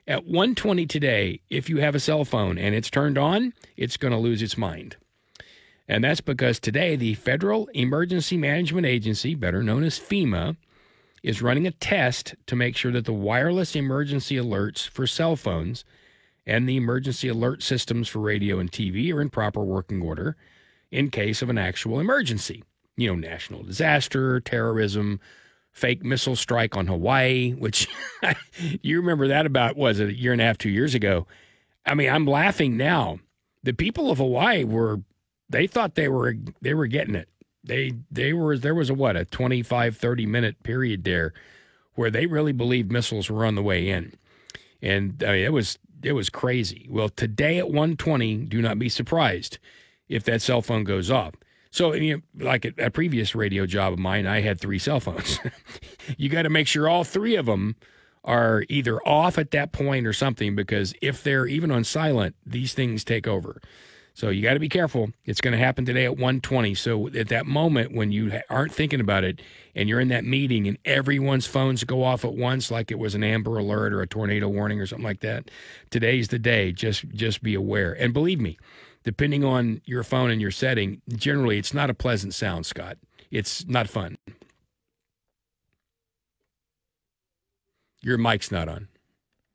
[0.08, 4.14] At 120 today, if you have a cell phone and it's turned on, it's going
[4.14, 4.98] to lose its mind.
[5.88, 10.58] And that's because today the Federal Emergency Management Agency, better known as FEMA,
[11.28, 15.84] is running a test to make sure that the wireless emergency alerts for cell phones
[16.46, 20.38] and the emergency alert systems for radio and TV are in proper working order
[20.90, 22.64] in case of an actual emergency.
[22.96, 25.20] You know, national disaster, terrorism,
[25.74, 27.90] fake missile strike on Hawaii, which
[28.82, 31.28] you remember that about, was it a year and a half, two years ago?
[31.86, 33.20] I mean, I'm laughing now.
[33.64, 35.02] The people of Hawaii were,
[35.50, 37.28] they thought they were, they were getting it
[37.68, 41.34] they they were there was a what a 25 30 minute period there
[41.96, 44.14] where they really believed missiles were on the way in.
[44.82, 46.88] And I mean, it was it was crazy.
[46.90, 49.60] Well today at 120 do not be surprised
[50.10, 51.36] if that cell phone goes off.
[51.70, 55.00] So you know, like a, a previous radio job of mine i had three cell
[55.00, 55.40] phones.
[56.18, 57.76] You got to make sure all three of them
[58.24, 62.74] are either off at that point or something because if they're even on silent these
[62.74, 63.62] things take over
[64.18, 65.12] so you got to be careful.
[65.26, 66.76] It's going to happen today at 1:20.
[66.76, 69.44] So at that moment when you aren't thinking about it
[69.76, 73.14] and you're in that meeting and everyone's phones go off at once like it was
[73.14, 75.52] an amber alert or a tornado warning or something like that,
[75.92, 76.72] today's the day.
[76.72, 77.94] Just just be aware.
[77.94, 78.58] And believe me,
[79.04, 82.98] depending on your phone and your setting, generally it's not a pleasant sound, Scott.
[83.30, 84.18] It's not fun.
[88.02, 88.88] Your mic's not on.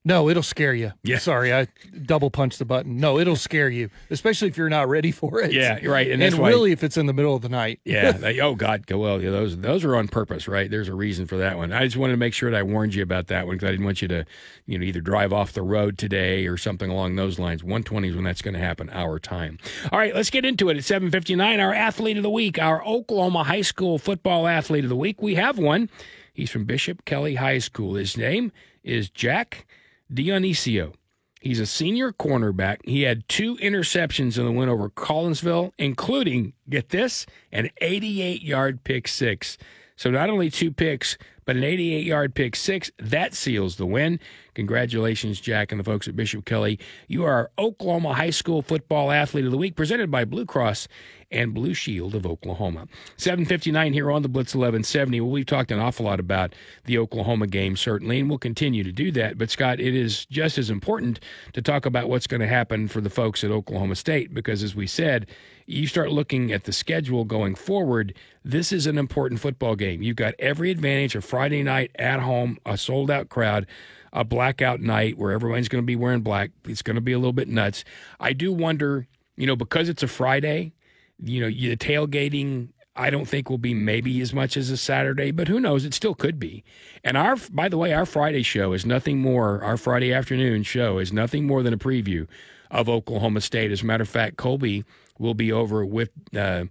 [0.04, 0.92] No, it'll scare you.
[1.04, 1.18] Yeah.
[1.18, 1.68] Sorry, I
[2.04, 2.98] double punched the button.
[2.98, 5.52] No, it'll scare you, especially if you're not ready for it.
[5.52, 6.10] Yeah, right.
[6.10, 7.80] And, and really, why, if it's in the middle of the night.
[7.84, 8.12] yeah.
[8.22, 10.70] They, oh God, well, yeah, those those are on purpose, right?
[10.70, 11.72] There's a reason for that one.
[11.72, 13.70] I just wanted to make sure that I warned you about that one because I
[13.70, 14.24] didn't want you to,
[14.66, 17.62] you know, either drive off the road today or something along those lines.
[17.62, 18.90] 120 is when that's going to happen.
[18.90, 19.58] Our time.
[19.90, 20.76] All right, let's get into it.
[20.76, 24.96] At 7:59, our athlete of the week, our Oklahoma high school football athlete of the
[24.96, 25.22] week.
[25.22, 25.88] We have one.
[26.32, 27.94] He's from Bishop Kelly High School.
[27.94, 28.52] His name
[28.82, 29.66] is Jack.
[30.12, 30.94] Dionisio.
[31.40, 32.78] He's a senior cornerback.
[32.84, 38.84] He had two interceptions in the win over Collinsville, including, get this, an 88 yard
[38.84, 39.58] pick six.
[39.96, 42.92] So not only two picks, but an 88 yard pick six.
[42.98, 44.20] That seals the win.
[44.54, 46.78] Congratulations, Jack and the folks at Bishop Kelly.
[47.08, 50.86] You are Oklahoma High School Football Athlete of the Week, presented by Blue Cross
[51.32, 52.86] and Blue Shield of Oklahoma.
[53.16, 55.20] 759 here on the Blitz 1170.
[55.20, 56.54] Well, we've talked an awful lot about
[56.84, 59.38] the Oklahoma game, certainly, and we'll continue to do that.
[59.38, 61.20] But, Scott, it is just as important
[61.52, 64.74] to talk about what's going to happen for the folks at Oklahoma State because, as
[64.74, 65.26] we said,
[65.66, 68.14] you start looking at the schedule going forward,
[68.44, 70.02] this is an important football game.
[70.02, 73.66] You've got every advantage of Friday night at home, a sold out crowd
[74.12, 76.50] a blackout night where everyone's going to be wearing black.
[76.66, 77.84] It's going to be a little bit nuts.
[78.20, 79.06] I do wonder,
[79.36, 80.74] you know, because it's a Friday,
[81.18, 82.68] you know, the tailgating.
[82.94, 85.86] I don't think will be maybe as much as a Saturday, but who knows?
[85.86, 86.62] It still could be.
[87.02, 89.62] And our, by the way, our Friday show is nothing more.
[89.62, 92.28] Our Friday afternoon show is nothing more than a preview
[92.70, 93.72] of Oklahoma State.
[93.72, 94.84] As a matter of fact, Colby
[95.18, 96.64] will be over with uh,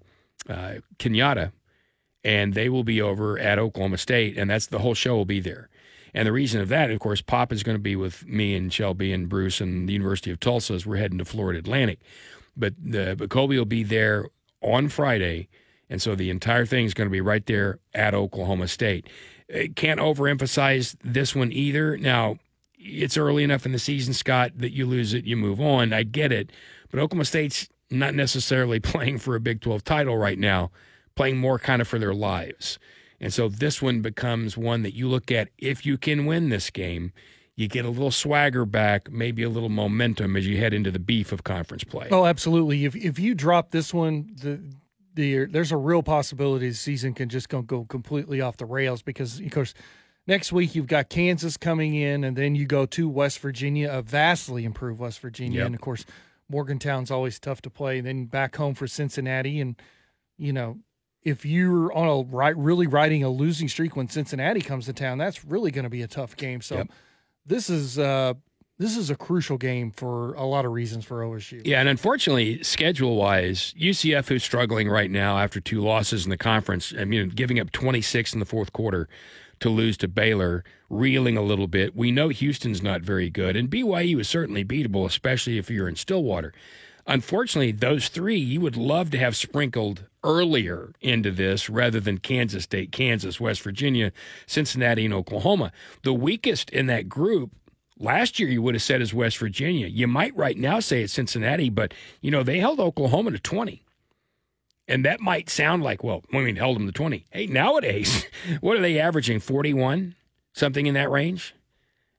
[0.48, 1.54] uh, Kenyatta,
[2.24, 5.40] and they will be over at Oklahoma State, and that's the whole show will be
[5.40, 5.70] there.
[6.14, 8.72] And the reason of that, of course, Pop is going to be with me and
[8.72, 12.00] Shelby and Bruce and the University of Tulsa as we're heading to Florida Atlantic.
[12.56, 14.28] But the but Colby will be there
[14.62, 15.48] on Friday,
[15.90, 19.08] and so the entire thing is going to be right there at Oklahoma State.
[19.54, 21.98] Uh, can't overemphasize this one either.
[21.98, 22.38] Now,
[22.78, 25.94] it's early enough in the season, Scott, that you lose it, you move on.
[25.94, 26.52] I get it,
[26.90, 30.72] but Oklahoma State's not necessarily playing for a Big 12 title right now,
[31.16, 32.80] playing more kind of for their lives.
[33.20, 36.72] And so this one becomes one that you look at if you can win this
[36.72, 37.14] game,
[37.62, 41.00] you get a little swagger back, maybe a little momentum as you head into the
[41.00, 42.08] beef of conference play.
[42.12, 42.86] Oh, absolutely.
[42.86, 44.62] If if you drop this one, the
[45.14, 49.02] the there's a real possibility the season can just go, go completely off the rails
[49.02, 49.74] because of course
[50.28, 54.02] next week you've got Kansas coming in and then you go to West Virginia, a
[54.02, 55.66] vastly improved West Virginia, Yep.
[55.68, 56.06] and of course
[56.50, 58.02] Morgantown's always tough to play.
[58.02, 59.76] Then back home for Cincinnati, and
[60.38, 60.80] you know
[61.24, 65.18] if you're on a right, really riding a losing streak when Cincinnati comes to town,
[65.20, 66.62] that's really going to be a tough game.
[66.62, 66.88] So Yep.
[67.46, 68.34] This is uh,
[68.78, 71.62] this is a crucial game for a lot of reasons for OSU.
[71.66, 76.38] Yeah, and unfortunately, schedule wise, UCF, who's struggling right now after two losses in the
[76.38, 79.08] conference, I mean, giving up 26 in the fourth quarter
[79.60, 81.96] to lose to Baylor, reeling a little bit.
[81.96, 85.96] We know Houston's not very good, and BYU is certainly beatable, especially if you're in
[85.96, 86.52] Stillwater.
[87.08, 92.64] Unfortunately, those three you would love to have sprinkled earlier into this rather than Kansas
[92.64, 94.12] State, Kansas, West Virginia,
[94.46, 95.72] Cincinnati, and Oklahoma.
[96.04, 97.52] The weakest in that group
[98.02, 99.86] Last year, you would have said is West Virginia.
[99.86, 103.84] You might right now say it's Cincinnati, but you know they held Oklahoma to twenty,
[104.88, 107.26] and that might sound like well, I mean held them to twenty.
[107.30, 108.26] Hey, nowadays,
[108.60, 109.40] what are they averaging?
[109.40, 110.16] Forty-one,
[110.52, 111.54] something in that range,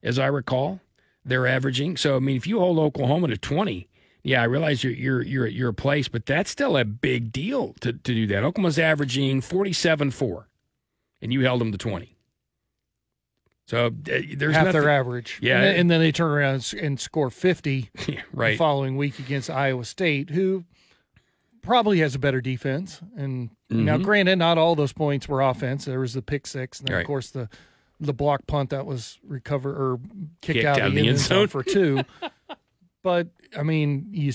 [0.05, 0.79] as I recall,
[1.25, 1.97] they're averaging.
[1.97, 3.89] So I mean, if you hold Oklahoma to twenty,
[4.25, 7.75] yeah, I realize you're you're you're at your place, but that's still a big deal
[7.81, 8.45] to to do that.
[8.45, 10.49] Oklahoma's averaging forty-seven four,
[11.21, 12.17] and you held them to twenty.
[13.67, 13.91] So uh,
[14.37, 15.39] there's half nothing, their average.
[15.41, 15.57] Yeah.
[15.57, 19.49] and then, and then they turn around and score fifty Yeah, the following week against
[19.51, 20.65] Iowa State, who
[21.63, 23.01] probably has a better defense.
[23.17, 24.03] And now, Mhm.
[24.05, 25.85] granted, not all those points were offense.
[25.85, 27.01] There was the pick six, and then Right.
[27.03, 27.49] of course the
[28.01, 29.97] the block punt that was recovered or
[30.41, 31.47] kicked, Kicked out, out of the end zone.
[31.47, 32.01] for two.
[33.03, 34.33] but I mean, you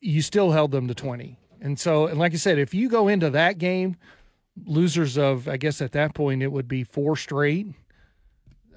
[0.00, 3.08] you still held them to twenty, and so and like I said, if you go
[3.08, 3.96] into that game
[4.66, 7.66] losers of, I guess at that point it would be four straight.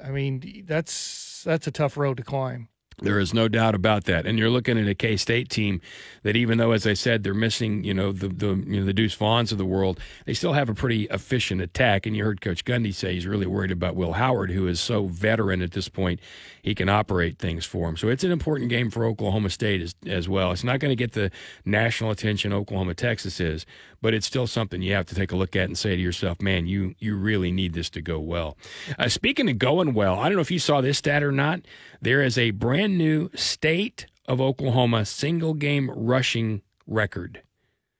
[0.03, 2.69] I mean, that's that's a tough road to climb.
[3.01, 4.25] There is no doubt about that.
[4.25, 5.81] And you're looking at a K State team
[6.23, 8.93] that even though, as I said, they're missing, you know, the the you know the
[8.93, 12.05] Deuce Vaughns of the world, they still have a pretty efficient attack.
[12.05, 15.07] And you heard Coach Gundy say he's really worried about Will Howard, who is so
[15.07, 16.19] veteran at this point,
[16.61, 17.97] he can operate things for him.
[17.97, 20.51] So it's an important game for Oklahoma State as, as well.
[20.51, 21.31] It's not going to get the
[21.65, 23.65] national attention Oklahoma Texas is,
[24.01, 26.41] but it's still something you have to take a look at and say to yourself,
[26.41, 28.57] man, you you really need this to go well.
[28.97, 31.61] Uh, speaking of going well, I don't know if you saw this stat or not.
[32.01, 37.41] There is a brand new state of Oklahoma single game rushing record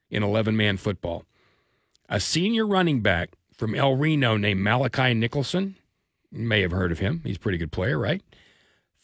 [0.10, 1.26] in 11 man football.
[2.10, 5.76] A senior running back from El Reno named Malachi Nicholson.
[6.32, 7.22] You may have heard of him.
[7.24, 8.22] He's a pretty good player, right?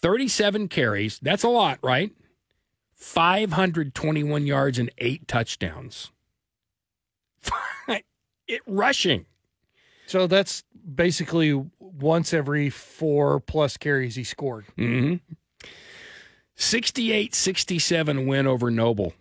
[0.01, 1.19] 37 carries.
[1.19, 2.11] That's a lot, right?
[2.93, 6.11] 521 yards and eight touchdowns.
[8.47, 9.25] it rushing.
[10.05, 10.63] So that's
[10.95, 14.65] basically once every four plus carries he scored.
[14.77, 15.15] Mm-hmm.
[16.55, 19.13] 68 67 win over Noble.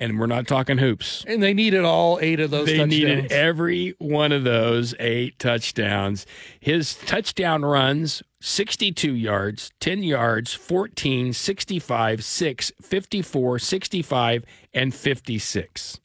[0.00, 1.24] And we're not talking hoops.
[1.26, 2.90] And they needed all eight of those They touchdowns.
[2.92, 6.24] needed every one of those eight touchdowns.
[6.60, 16.00] His touchdown runs 62 yards, 10 yards, 14, 65, 6, 54, 65, and 56.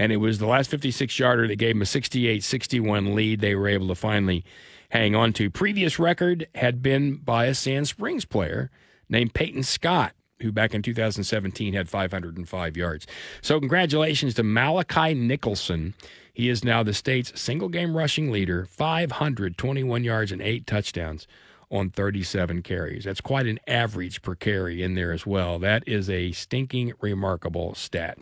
[0.00, 3.54] And it was the last 56 yarder that gave them a 68 61 lead they
[3.54, 4.46] were able to finally
[4.88, 5.50] hang on to.
[5.50, 8.70] Previous record had been by a Sand Springs player
[9.10, 13.06] named Peyton Scott, who back in 2017 had 505 yards.
[13.42, 15.92] So, congratulations to Malachi Nicholson.
[16.32, 21.26] He is now the state's single game rushing leader, 521 yards and eight touchdowns
[21.70, 23.04] on 37 carries.
[23.04, 25.58] That's quite an average per carry in there as well.
[25.58, 28.18] That is a stinking remarkable stat.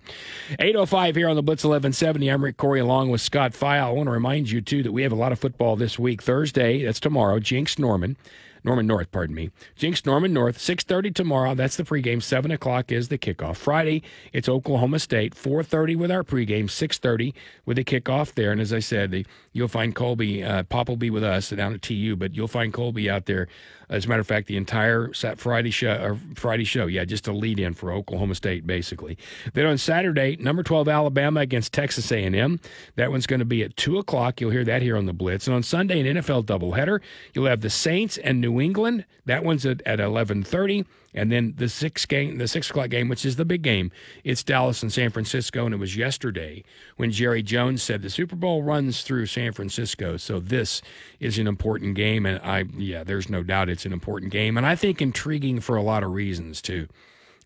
[0.58, 2.28] 805 here on the Blitz 1170.
[2.28, 3.86] I'm Rick Couri along with Scott Pfeil.
[3.86, 6.22] I want to remind you, too, that we have a lot of football this week.
[6.22, 8.16] Thursday, that's tomorrow, Jenks Norman.
[8.68, 9.50] Norman North, pardon me.
[9.76, 11.54] Jenks Norman North, 6.30 tomorrow.
[11.54, 12.22] That's the pregame.
[12.22, 13.56] 7 o'clock is the kickoff.
[13.56, 14.02] Friday,
[14.34, 15.34] it's Oklahoma State.
[15.34, 16.64] 4.30 with our pregame.
[16.64, 17.32] 6.30
[17.64, 18.52] with the kickoff there.
[18.52, 21.72] And as I said, the, you'll find Colby, uh, Pop will be with us down
[21.72, 23.48] at TU, but you'll find Colby out there.
[23.90, 27.58] As a matter of fact, the entire Friday show, Friday show, yeah, just a lead
[27.58, 29.16] in for Oklahoma State, basically.
[29.54, 32.60] Then on Saturday, number 12 Alabama against Texas A&M.
[32.96, 34.42] That one's going to be at 2 o'clock.
[34.42, 35.46] You'll hear that here on the Blitz.
[35.46, 37.00] And on Sunday, an NFL doubleheader.
[37.32, 39.04] You'll have the Saints and New England.
[39.26, 40.84] That one's at, at 1130.
[41.14, 43.90] And then the six game, the six o'clock game, which is the big game,
[44.24, 45.64] it's Dallas and San Francisco.
[45.64, 46.62] And it was yesterday
[46.96, 50.16] when Jerry Jones said the Super Bowl runs through San Francisco.
[50.16, 50.82] So this
[51.18, 54.66] is an important game, and I yeah, there's no doubt it's an important game, and
[54.66, 56.88] I think intriguing for a lot of reasons too.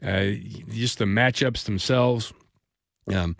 [0.04, 0.32] Uh,
[0.70, 2.32] just the matchups themselves.
[3.12, 3.36] Um,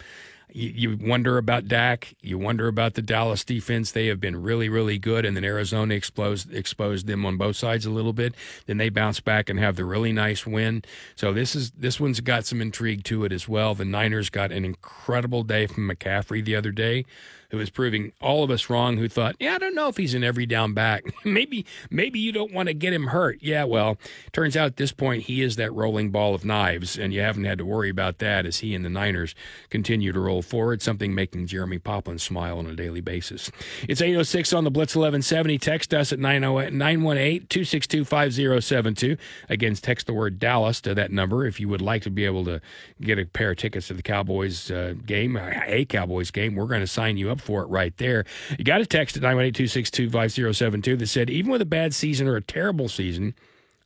[0.55, 2.15] you, wonder about Dak.
[2.21, 3.93] You wonder about the Dallas defense.
[3.93, 7.87] They have been really, really good, and then Arizona exposed exposed them on both sides
[7.87, 8.35] a little bit.
[8.67, 10.83] Then they bounce back and have the really nice win.
[11.17, 13.75] So this is this one's got some intrigue to it as well.
[13.75, 17.05] The Niners got an incredible day from McCaffrey the other day
[17.53, 20.15] who was proving all of us wrong who thought, yeah, I don't know if he's
[20.15, 21.05] an every down back.
[21.25, 23.39] maybe maybe you don't want to get him hurt.
[23.43, 23.99] Yeah, well,
[24.33, 27.45] turns out at this point he is that rolling ball of knives, and you haven't
[27.45, 29.35] had to worry about that as he and the Niners
[29.69, 33.51] continue to roll forward, something making Jeremy Poplin smile on a daily basis.
[33.87, 35.59] It's 806 on the Blitz 1170.
[35.59, 39.19] Text us at 918-262-5072.
[39.51, 42.47] Again, text the word Dallas to that number if you would like to be able
[42.47, 42.63] to
[43.03, 46.55] get a pair of tickets to the Cowboys uh, game, a Cowboys game.
[46.55, 48.25] We're going to sign you up for it right there.
[48.59, 52.43] You got a text at 918-262-5072 that said, even with a bad season or a
[52.43, 53.35] terrible season,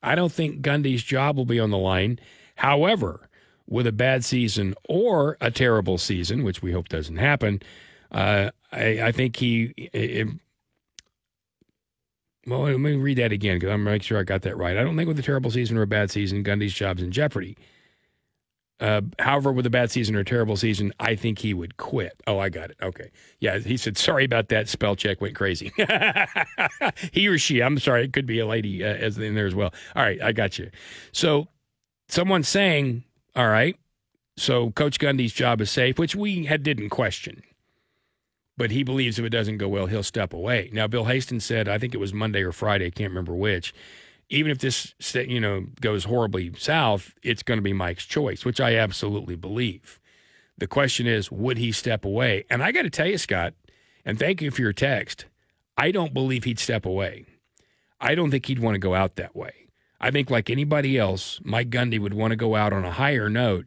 [0.02, 2.18] I don't think Gundy's job will be on the line.
[2.56, 3.28] However,
[3.68, 7.60] with a bad season or a terrible season, which we hope doesn't happen,
[8.12, 9.74] uh, I, I, think he.
[9.76, 10.28] It,
[12.46, 14.76] well, let me read that again because I'm make sure I got that right.
[14.76, 17.56] I don't think with a terrible season or a bad season, Gundy's job's in jeopardy.
[18.78, 22.22] Uh, however, with a bad season or terrible season, I think he would quit.
[22.26, 22.76] Oh, I got it.
[22.82, 23.10] Okay.
[23.40, 24.68] Yeah, he said, sorry about that.
[24.68, 25.72] Spell check went crazy.
[27.12, 29.54] he or she, I'm sorry, it could be a lady uh, as in there as
[29.54, 29.72] well.
[29.94, 30.70] All right, I got you.
[31.12, 31.48] So,
[32.08, 33.04] someone's saying,
[33.34, 33.76] all right,
[34.36, 37.42] so Coach Gundy's job is safe, which we had didn't question.
[38.58, 40.70] But he believes if it doesn't go well, he'll step away.
[40.72, 43.74] Now, Bill Hastings said, I think it was Monday or Friday, I can't remember which
[44.28, 48.60] even if this you know goes horribly south, it's going to be Mike's choice, which
[48.60, 50.00] I absolutely believe.
[50.58, 52.44] The question is, would he step away?
[52.48, 53.54] And I got to tell you, Scott,
[54.04, 55.26] and thank you for your text.
[55.76, 57.26] I don't believe he'd step away.
[58.00, 59.52] I don't think he'd want to go out that way.
[60.00, 63.30] I think, like anybody else, Mike Gundy would want to go out on a higher
[63.30, 63.66] note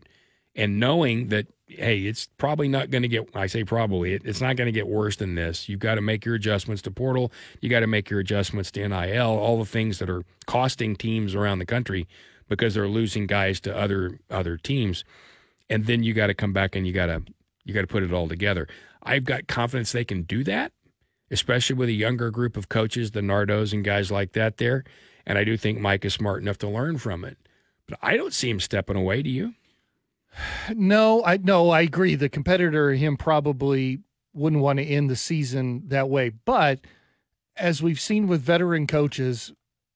[0.59, 4.41] and knowing that hey, it's probably not going to get, I say probably, it, it's
[4.41, 5.69] not going to get worse than this.
[5.69, 7.31] You've got to make your adjustments to portal.
[7.61, 11.35] You got to make your adjustments to NIL, all the things that are costing teams
[11.35, 12.07] around the country
[12.47, 15.03] because they're losing guys to other other teams.
[15.69, 17.21] And then you got to come back and you got to
[17.63, 18.67] you got to put it all together.
[19.03, 20.73] I've got confidence they can do that,
[21.29, 24.83] especially with a younger group of coaches, the Nardos and guys like that there.
[25.25, 27.37] And I do think Mike is smart enough to learn from it.
[27.87, 29.21] But I don't see him stepping away.
[29.21, 29.53] Do you?
[30.75, 32.15] No, I no, I agree.
[32.15, 33.99] The competitor him probably
[34.33, 36.29] wouldn't want to end the season that way.
[36.29, 36.81] But
[37.55, 39.53] as we've seen with veteran coaches,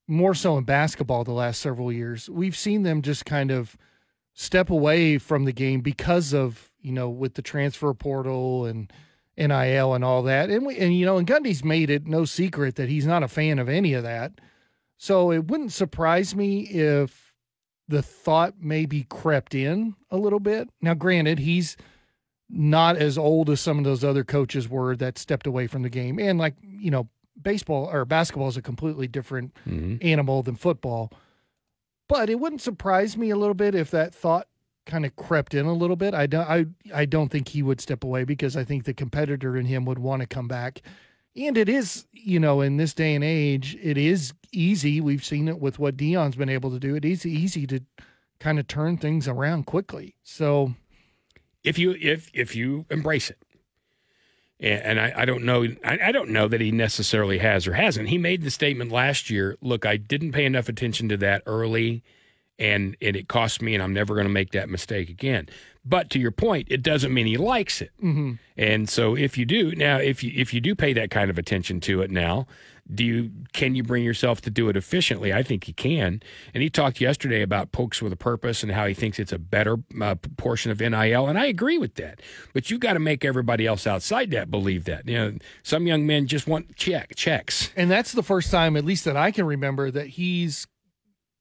[0.08, 3.78] more so in basketball the last several years, we've seen them just kind of
[4.34, 8.92] step away from the game because of, you know, with the transfer portal and
[9.38, 10.50] NIL and all that.
[10.50, 13.28] And we, and you know, and Gundy's made it no secret that he's not a
[13.28, 14.34] fan of any of that.
[14.98, 17.33] So it wouldn't surprise me if
[17.88, 20.70] the thought maybe crept in a little bit.
[20.82, 21.78] Now, granted, he's
[22.50, 25.90] not as old as some of those other coaches were that stepped away from the
[25.90, 26.20] game.
[26.20, 27.10] And like, you know,
[27.42, 29.98] baseball or basketball is a completely different mm-hmm.
[30.02, 31.12] animal than football.
[32.08, 34.48] But it wouldn't surprise me a little bit if that thought
[34.86, 36.14] kind of crept in a little bit.
[36.14, 39.56] I don't I I don't think he would step away because I think the competitor
[39.58, 40.82] in him would want to come back.
[41.36, 45.02] And it is, you know, in this day and age, it is easy.
[45.02, 46.96] We've seen it with what Deion's been able to do.
[46.96, 47.82] It is easy to
[48.40, 50.16] kind of turn things around quickly.
[50.24, 50.76] So
[51.64, 53.40] if you if if you embrace it
[54.60, 58.10] and I, I don't know I, I, don't know that he necessarily has or hasn't
[58.10, 62.04] he made the statement last year look i didn't pay enough attention to that early
[62.60, 65.50] and, and it cost me and i'm never going to make that mistake again
[65.86, 68.34] but to your point it doesn't mean he likes it mm-hmm.
[68.58, 71.38] and so if you do now if you if you do pay that kind of
[71.38, 72.48] attention to it now
[72.92, 75.34] do you can you bring yourself to do it efficiently?
[75.34, 76.22] I think you can.
[76.54, 79.40] And he talked yesterday about pokes with a purpose and how he thinks it's a
[79.40, 82.20] better uh, portion of NIL, and I agree with that.
[82.54, 85.08] But you got to make everybody else outside that believe that.
[85.08, 88.86] You know, some young men just want check checks, and that's the first time, at
[88.86, 90.68] least that I can remember, that he's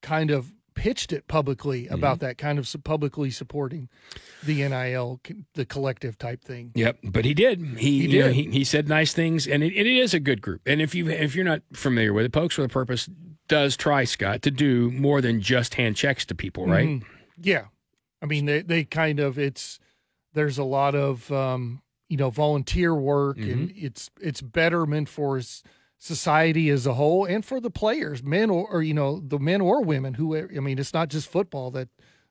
[0.01, 2.27] kind of pitched it publicly about mm-hmm.
[2.27, 3.89] that kind of publicly supporting
[4.43, 5.21] the NIL,
[5.55, 6.73] the collective type thing.
[6.75, 7.61] Yep, but he did.
[7.79, 8.27] He he, did.
[8.27, 10.63] Know, he, he said nice things, and it, it is a good group.
[10.67, 13.09] And if you if you're not familiar with it, Pokes with a Purpose
[13.49, 16.89] does try Scott to do more than just hand checks to people, right?
[16.89, 17.09] Mm-hmm.
[17.41, 17.67] Yeah,
[18.21, 19.79] I mean they they kind of it's
[20.35, 23.51] there's a lot of um, you know volunteer work, mm-hmm.
[23.51, 25.37] and it's it's betterment for.
[25.37, 25.63] His,
[26.03, 29.61] society as a whole and for the players, men or, or, you know the men
[29.61, 31.89] or women who I mean it's not just football that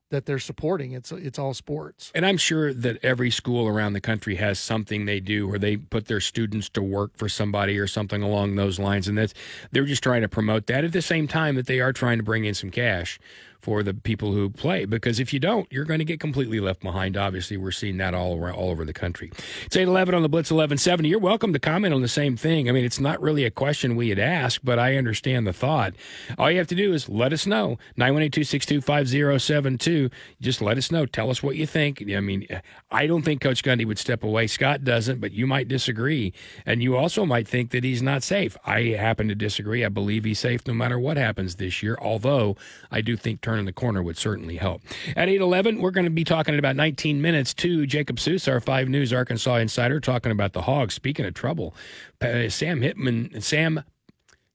[0.09, 0.91] that they're supporting.
[0.91, 2.11] It's it's all sports.
[2.13, 5.77] And I'm sure that every school around the country has something they do where they
[5.77, 9.33] put their students to work for somebody or something along those lines and that's
[9.71, 12.23] they're just trying to promote that at the same time that they are trying to
[12.23, 13.19] bring in some cash
[13.61, 16.81] for the people who play because if you don't, you're going to get completely left
[16.81, 17.15] behind.
[17.15, 19.31] Obviously, we're seeing that all around, all over the country.
[19.65, 21.09] It's 811 on the Blitz 1170.
[21.09, 22.67] You're welcome to comment on the same thing.
[22.67, 25.93] I mean, it's not really a question we had asked, but I understand the thought.
[26.37, 27.77] All you have to do is let us know.
[27.97, 30.11] 918-262-5072.
[30.41, 31.05] Just let us know.
[31.05, 32.03] Tell us what you think.
[32.11, 32.47] I mean,
[32.89, 34.47] I don't think Coach Gundy would step away.
[34.47, 36.33] Scott doesn't, but you might disagree.
[36.65, 38.57] And you also might think that he's not safe.
[38.65, 39.85] I happen to disagree.
[39.85, 42.55] I believe he's safe no matter what happens this year, although
[42.89, 44.81] I do think turning the corner would certainly help.
[45.09, 48.61] At 811, we're going to be talking in about 19 minutes to Jacob Seuss, our
[48.61, 50.93] 5 News Arkansas insider, talking about the Hogs.
[50.93, 51.75] Speaking of trouble,
[52.21, 53.83] Sam Hitman, Sam,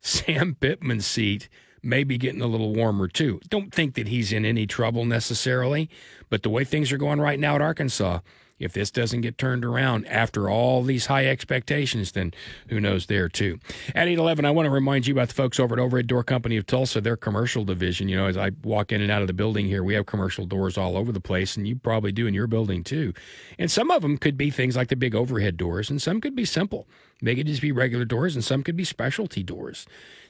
[0.01, 1.51] Sam Pittman's seat
[1.83, 3.39] may be getting a little warmer too.
[3.51, 5.91] Don't think that he's in any trouble necessarily,
[6.31, 8.21] but the way things are going right now at Arkansas,
[8.59, 12.33] if this doesn't get turned around after all these high expectations, then
[12.69, 13.59] who knows there too.
[13.89, 16.57] At 811, I want to remind you about the folks over at Overhead Door Company
[16.57, 18.09] of Tulsa, their commercial division.
[18.09, 20.47] You know, as I walk in and out of the building here, we have commercial
[20.47, 23.13] doors all over the place, and you probably do in your building too.
[23.59, 26.35] And some of them could be things like the big overhead doors, and some could
[26.35, 26.87] be simple.
[27.23, 29.87] They could just be regular doors, and some could be specialty doors.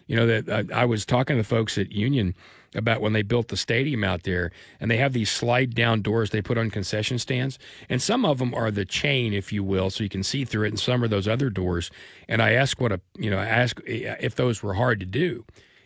[0.06, 2.34] You know, that I, I was talking to the folks at Union
[2.74, 4.50] about when they built the stadium out there,
[4.80, 7.58] and they have these slide down doors they put on concession stands,
[7.88, 10.64] and some of them are the chain, if you will, so you can see through
[10.64, 11.90] it, and some are those other doors.
[12.28, 15.06] And I asked what a you know, I asked eh, if those were hard to
[15.06, 15.44] do.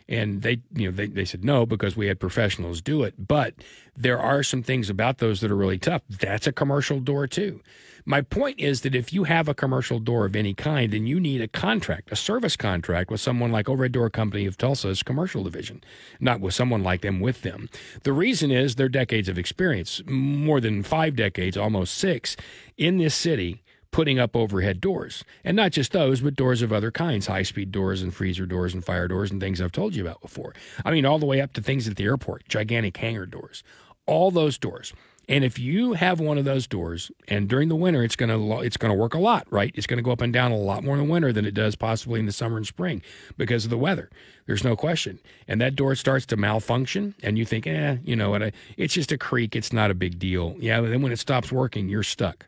[0.09, 3.13] And they, you know, they, they said no because we had professionals do it.
[3.17, 3.53] But
[3.95, 6.01] there are some things about those that are really tough.
[6.09, 7.61] That's a commercial door too.
[8.05, 11.19] My point is that if you have a commercial door of any kind, then you
[11.19, 15.43] need a contract, a service contract with someone like Overhead Door Company of Tulsa's commercial
[15.43, 15.83] division,
[16.19, 17.69] not with someone like them with them.
[18.03, 22.35] The reason is their decades of experience, more than five decades, almost six,
[22.77, 25.23] in this city putting up overhead doors.
[25.43, 28.73] And not just those, but doors of other kinds high speed doors and freezer doors
[28.73, 30.53] and fire doors and things I've told you about before.
[30.83, 33.63] I mean, all the way up to things at the airport, gigantic hangar doors.
[34.07, 34.93] All those doors.
[35.31, 38.75] And if you have one of those doors, and during the winter, it's gonna it's
[38.75, 39.71] gonna work a lot, right?
[39.75, 41.77] It's gonna go up and down a lot more in the winter than it does
[41.77, 43.01] possibly in the summer and spring
[43.37, 44.09] because of the weather.
[44.45, 45.19] There's no question.
[45.47, 48.53] And that door starts to malfunction, and you think, eh, you know what?
[48.75, 49.55] It's just a creak.
[49.55, 50.57] It's not a big deal.
[50.59, 52.47] Yeah, but then when it stops working, you're stuck.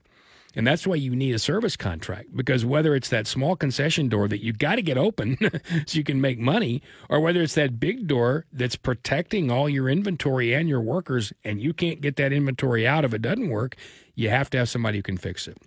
[0.55, 4.27] And that's why you need a service contract because whether it's that small concession door
[4.27, 5.37] that you've got to get open
[5.85, 9.89] so you can make money, or whether it's that big door that's protecting all your
[9.89, 13.75] inventory and your workers and you can't get that inventory out if it doesn't work,
[14.15, 15.57] you have to have somebody who can fix it.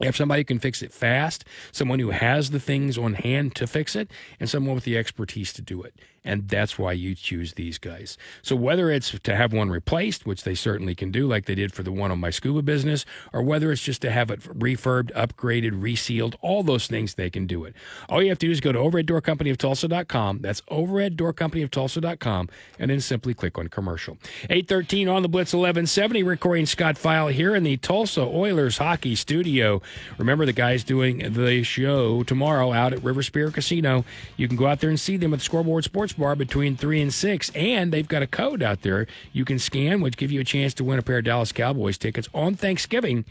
[0.00, 3.66] If somebody who can fix it fast, someone who has the things on hand to
[3.66, 5.94] fix it, and someone with the expertise to do it.
[6.24, 8.18] And that's why you choose these guys.
[8.42, 11.72] So whether it's to have one replaced, which they certainly can do, like they did
[11.72, 15.12] for the one on my scuba business, or whether it's just to have it refurbed,
[15.12, 17.74] upgraded, resealed, all those things they can do it.
[18.08, 20.40] All you have to do is go to overheaddoorcompanyofTulsa.com.
[20.40, 22.48] That's overheaddoorcompanyofTulsa.com,
[22.78, 24.18] and then simply click on commercial.
[24.44, 26.22] 813 on the Blitz 1170.
[26.22, 29.80] recording Scott Pfeil here in the Tulsa Oilers hockey studio.
[30.18, 34.04] Remember, the guys doing the show tomorrow out at River Spirit Casino.
[34.36, 37.02] You can go out there and see them at the Scoreboard Sports Bar between 3
[37.02, 37.50] and 6.
[37.54, 40.72] And they've got a code out there you can scan, which give you a chance
[40.74, 43.24] to win a pair of Dallas Cowboys tickets on Thanksgiving.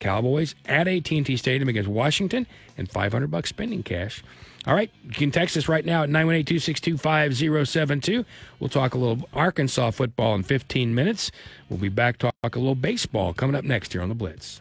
[0.00, 2.46] Cowboys at AT&T Stadium against Washington
[2.76, 4.24] and 500 bucks spending cash.
[4.66, 8.24] All right, you can text us right now at 918-262-5072.
[8.58, 11.30] We'll talk a little Arkansas football in 15 minutes.
[11.68, 14.60] We'll be back to talk a little baseball coming up next here on the Blitz.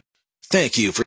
[0.51, 0.97] Thank you for